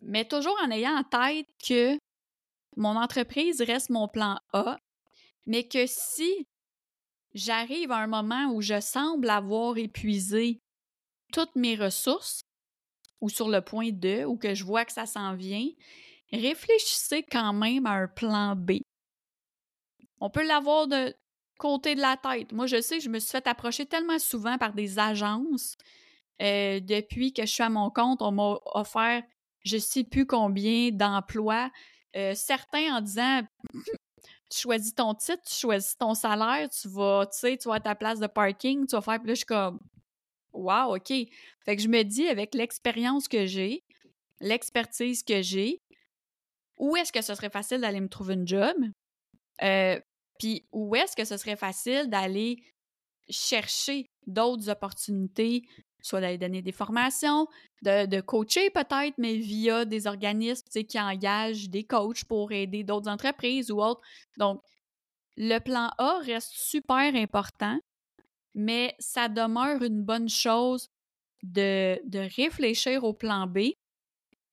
mais 0.01 0.25
toujours 0.25 0.57
en 0.63 0.69
ayant 0.69 0.95
en 0.97 1.03
tête 1.03 1.47
que 1.67 1.97
mon 2.75 2.95
entreprise 2.95 3.61
reste 3.61 3.89
mon 3.89 4.07
plan 4.07 4.37
A, 4.53 4.77
mais 5.47 5.67
que 5.67 5.85
si 5.87 6.45
j'arrive 7.33 7.91
à 7.91 7.97
un 7.97 8.07
moment 8.07 8.51
où 8.53 8.61
je 8.61 8.79
semble 8.79 9.29
avoir 9.29 9.77
épuisé 9.77 10.59
toutes 11.33 11.55
mes 11.55 11.75
ressources, 11.75 12.41
ou 13.19 13.29
sur 13.29 13.49
le 13.49 13.61
point 13.61 13.89
de, 13.91 14.25
ou 14.25 14.37
que 14.37 14.53
je 14.53 14.63
vois 14.63 14.85
que 14.85 14.93
ça 14.93 15.05
s'en 15.05 15.35
vient, 15.35 15.67
réfléchissez 16.31 17.23
quand 17.23 17.53
même 17.53 17.85
à 17.85 17.93
un 17.93 18.07
plan 18.07 18.55
B. 18.55 18.73
On 20.19 20.29
peut 20.29 20.45
l'avoir 20.45 20.87
de 20.87 21.15
côté 21.57 21.95
de 21.95 22.01
la 22.01 22.17
tête. 22.17 22.51
Moi, 22.51 22.67
je 22.67 22.81
sais 22.81 22.99
je 22.99 23.09
me 23.09 23.19
suis 23.19 23.31
fait 23.31 23.47
approcher 23.47 23.85
tellement 23.85 24.19
souvent 24.19 24.57
par 24.57 24.73
des 24.73 24.99
agences. 24.99 25.75
Euh, 26.41 26.79
depuis 26.79 27.33
que 27.33 27.43
je 27.43 27.51
suis 27.51 27.63
à 27.63 27.69
mon 27.69 27.89
compte, 27.89 28.21
on 28.21 28.31
m'a 28.31 28.59
offert 28.73 29.23
je 29.67 29.77
sais 29.77 30.03
plus 30.03 30.25
combien 30.25 30.91
d'emplois, 30.91 31.69
euh, 32.15 32.33
certains 32.35 32.95
en 32.95 33.01
disant 33.01 33.41
tu 34.49 34.59
choisis 34.59 34.95
ton 34.95 35.13
titre, 35.13 35.43
tu 35.45 35.53
choisis 35.53 35.97
ton 35.97 36.13
salaire, 36.13 36.69
tu 36.69 36.87
vas, 36.87 37.25
tu 37.25 37.37
sais, 37.37 37.57
tu 37.57 37.67
vas 37.67 37.75
à 37.75 37.79
ta 37.79 37.95
place 37.95 38.19
de 38.19 38.27
parking, 38.27 38.87
tu 38.87 38.95
vas 38.95 39.01
faire, 39.01 39.19
puis 39.19 39.27
là, 39.27 39.33
je 39.33 39.39
suis 39.39 39.45
comme, 39.45 39.79
wow, 40.53 40.95
OK. 40.95 41.09
Fait 41.09 41.75
que 41.75 41.81
je 41.81 41.89
me 41.89 42.03
dis, 42.03 42.27
avec 42.29 42.55
l'expérience 42.55 43.27
que 43.27 43.45
j'ai, 43.45 43.83
l'expertise 44.39 45.21
que 45.23 45.41
j'ai, 45.41 45.81
où 46.77 46.95
est-ce 46.95 47.11
que 47.11 47.21
ce 47.21 47.35
serait 47.35 47.49
facile 47.49 47.81
d'aller 47.81 47.99
me 47.99 48.07
trouver 48.07 48.35
une 48.35 48.47
job? 48.47 48.75
Euh, 49.63 49.99
puis 50.37 50.67
où 50.71 50.95
est-ce 50.95 51.15
que 51.15 51.25
ce 51.25 51.37
serait 51.37 51.55
facile 51.55 52.09
d'aller 52.09 52.63
chercher 53.29 54.09
d'autres 54.25 54.69
opportunités, 54.69 55.63
soit 56.01 56.21
d'aller 56.21 56.37
donner 56.37 56.61
des 56.61 56.71
formations, 56.71 57.47
de, 57.81 58.21
coacher 58.21 58.69
peut-être, 58.69 59.15
mais 59.17 59.35
via 59.35 59.85
des 59.85 60.07
organismes 60.07 60.67
qui 60.69 60.99
engagent 60.99 61.69
des 61.69 61.83
coachs 61.83 62.23
pour 62.25 62.51
aider 62.51 62.83
d'autres 62.83 63.09
entreprises 63.09 63.71
ou 63.71 63.81
autres. 63.81 64.01
Donc, 64.37 64.61
le 65.35 65.59
plan 65.59 65.91
A 65.97 66.19
reste 66.19 66.51
super 66.53 67.15
important, 67.15 67.79
mais 68.55 68.95
ça 68.99 69.29
demeure 69.29 69.83
une 69.83 70.01
bonne 70.01 70.29
chose 70.29 70.87
de, 71.43 71.99
de 72.05 72.27
réfléchir 72.35 73.03
au 73.03 73.13
plan 73.13 73.45
B, 73.45 73.73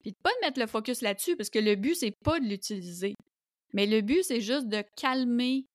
puis 0.01 0.11
de 0.11 0.17
pas 0.21 0.31
mettre 0.41 0.59
le 0.59 0.67
focus 0.67 1.01
là-dessus, 1.01 1.35
parce 1.35 1.49
que 1.49 1.59
le 1.59 1.75
but, 1.75 1.95
c'est 1.95 2.15
pas 2.23 2.39
de 2.39 2.45
l'utiliser. 2.45 3.15
Mais 3.73 3.87
le 3.87 4.01
but, 4.01 4.23
c'est 4.23 4.41
juste 4.41 4.67
de 4.67 4.83
calmer 4.95 5.65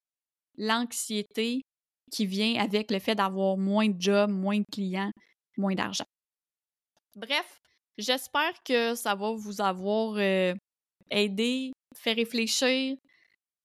l'anxiété 0.60 1.62
qui 2.12 2.26
vient 2.26 2.60
avec 2.62 2.90
le 2.90 2.98
fait 2.98 3.14
d'avoir 3.14 3.56
moins 3.56 3.88
de 3.88 4.00
jobs, 4.00 4.30
moins 4.30 4.58
de 4.58 4.66
clients, 4.70 5.10
moins 5.56 5.74
d'argent. 5.74 6.04
Bref, 7.16 7.60
j'espère 7.98 8.52
que 8.64 8.94
ça 8.94 9.14
va 9.14 9.32
vous 9.32 9.60
avoir 9.60 10.14
euh, 10.16 10.54
aidé, 11.10 11.72
fait 11.96 12.12
réfléchir 12.12 12.96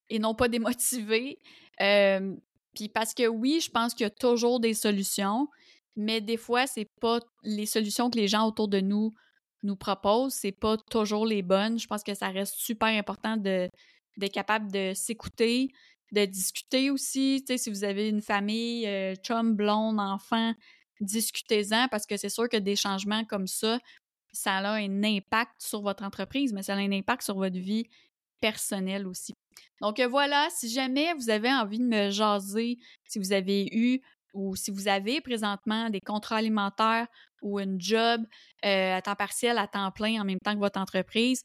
et 0.09 0.19
non 0.19 0.33
pas 0.33 0.47
démotiver. 0.57 1.37
Euh, 1.81 2.33
puis 2.73 2.89
parce 2.89 3.13
que 3.13 3.27
oui, 3.27 3.59
je 3.61 3.69
pense 3.69 3.93
qu'il 3.93 4.05
y 4.05 4.07
a 4.07 4.11
toujours 4.11 4.59
des 4.59 4.73
solutions, 4.73 5.47
mais 5.95 6.21
des 6.21 6.37
fois, 6.37 6.65
c'est 6.67 6.87
pas 7.01 7.19
les 7.43 7.65
solutions 7.65 8.09
que 8.09 8.17
les 8.17 8.27
gens 8.27 8.47
autour 8.47 8.67
de 8.67 8.79
nous 8.79 9.11
nous 9.63 9.75
proposent, 9.75 10.33
c'est 10.33 10.51
pas 10.51 10.77
toujours 10.89 11.25
les 11.25 11.41
bonnes. 11.41 11.79
Je 11.79 11.87
pense 11.87 12.03
que 12.03 12.13
ça 12.13 12.29
reste 12.29 12.55
super 12.55 12.89
important 12.89 13.35
d'être 13.37 14.31
capable 14.31 14.71
de 14.71 14.93
s'écouter, 14.93 15.69
de 16.15 16.25
discuter 16.25 16.89
aussi. 16.89 17.43
Si 17.45 17.69
vous 17.69 17.83
avez 17.83 18.09
une 18.09 18.21
famille, 18.21 18.87
euh, 18.87 19.15
chum, 19.15 19.53
blonde, 19.53 19.99
enfant, 19.99 20.53
discutez-en 21.01 21.87
parce 21.89 22.05
que 22.05 22.17
c'est 22.17 22.29
sûr 22.29 22.47
que 22.49 22.57
des 22.57 22.75
changements 22.75 23.25
comme 23.25 23.47
ça, 23.47 23.79
ça 24.31 24.55
a 24.55 24.75
un 24.75 25.03
impact 25.03 25.61
sur 25.61 25.81
votre 25.81 26.03
entreprise, 26.03 26.53
mais 26.53 26.63
ça 26.63 26.73
a 26.73 26.77
un 26.77 26.91
impact 26.91 27.23
sur 27.23 27.35
votre 27.35 27.57
vie 27.57 27.87
personnelle 28.39 29.07
aussi. 29.07 29.33
Donc 29.81 29.99
euh, 29.99 30.07
voilà, 30.07 30.47
si 30.51 30.69
jamais 30.69 31.13
vous 31.13 31.29
avez 31.29 31.51
envie 31.51 31.79
de 31.79 31.85
me 31.85 32.09
jaser, 32.09 32.77
si 33.07 33.19
vous 33.19 33.33
avez 33.33 33.67
eu 33.71 34.01
ou 34.33 34.55
si 34.55 34.71
vous 34.71 34.87
avez 34.87 35.21
présentement 35.21 35.89
des 35.89 36.01
contrats 36.01 36.37
alimentaires 36.37 37.07
ou 37.41 37.59
une 37.59 37.79
job 37.79 38.21
euh, 38.65 38.95
à 38.95 39.01
temps 39.01 39.15
partiel, 39.15 39.57
à 39.57 39.67
temps 39.67 39.91
plein 39.91 40.21
en 40.21 40.25
même 40.25 40.39
temps 40.39 40.53
que 40.53 40.59
votre 40.59 40.79
entreprise, 40.79 41.43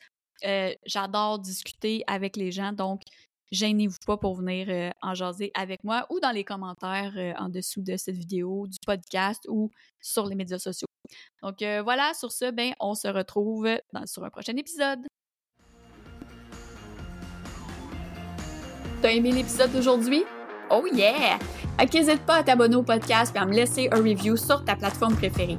j'adore 0.86 1.38
discuter 1.38 2.02
avec 2.06 2.36
les 2.36 2.50
gens. 2.50 2.72
Donc, 2.72 3.02
gênez-vous 3.50 3.96
pas 4.06 4.16
pour 4.16 4.34
venir 4.36 4.66
euh, 4.68 4.90
en 5.02 5.14
jaser 5.14 5.50
avec 5.54 5.82
moi 5.84 6.06
ou 6.10 6.20
dans 6.20 6.30
les 6.30 6.44
commentaires 6.44 7.12
euh, 7.16 7.32
en 7.38 7.48
dessous 7.48 7.82
de 7.82 7.96
cette 7.96 8.16
vidéo, 8.16 8.66
du 8.66 8.78
podcast 8.86 9.44
ou 9.48 9.70
sur 10.00 10.26
les 10.26 10.34
médias 10.34 10.58
sociaux. 10.58 10.86
Donc 11.42 11.62
euh, 11.62 11.82
voilà, 11.82 12.12
sur 12.14 12.30
ce, 12.30 12.50
ben, 12.50 12.72
on 12.80 12.94
se 12.94 13.08
retrouve 13.08 13.68
sur 14.04 14.24
un 14.24 14.30
prochain 14.30 14.56
épisode. 14.56 15.00
T'as 19.02 19.12
aimé 19.12 19.32
l'épisode 19.32 19.72
d'aujourd'hui? 19.72 20.24
Oh 20.70 20.86
yeah! 20.92 21.38
N'hésite 21.92 22.24
pas 22.26 22.36
à 22.36 22.42
t'abonner 22.42 22.76
au 22.76 22.82
podcast 22.82 23.34
et 23.34 23.38
à 23.38 23.46
me 23.46 23.54
laisser 23.54 23.88
un 23.90 23.96
review 23.96 24.36
sur 24.36 24.64
ta 24.64 24.76
plateforme 24.76 25.16
préférée. 25.16 25.58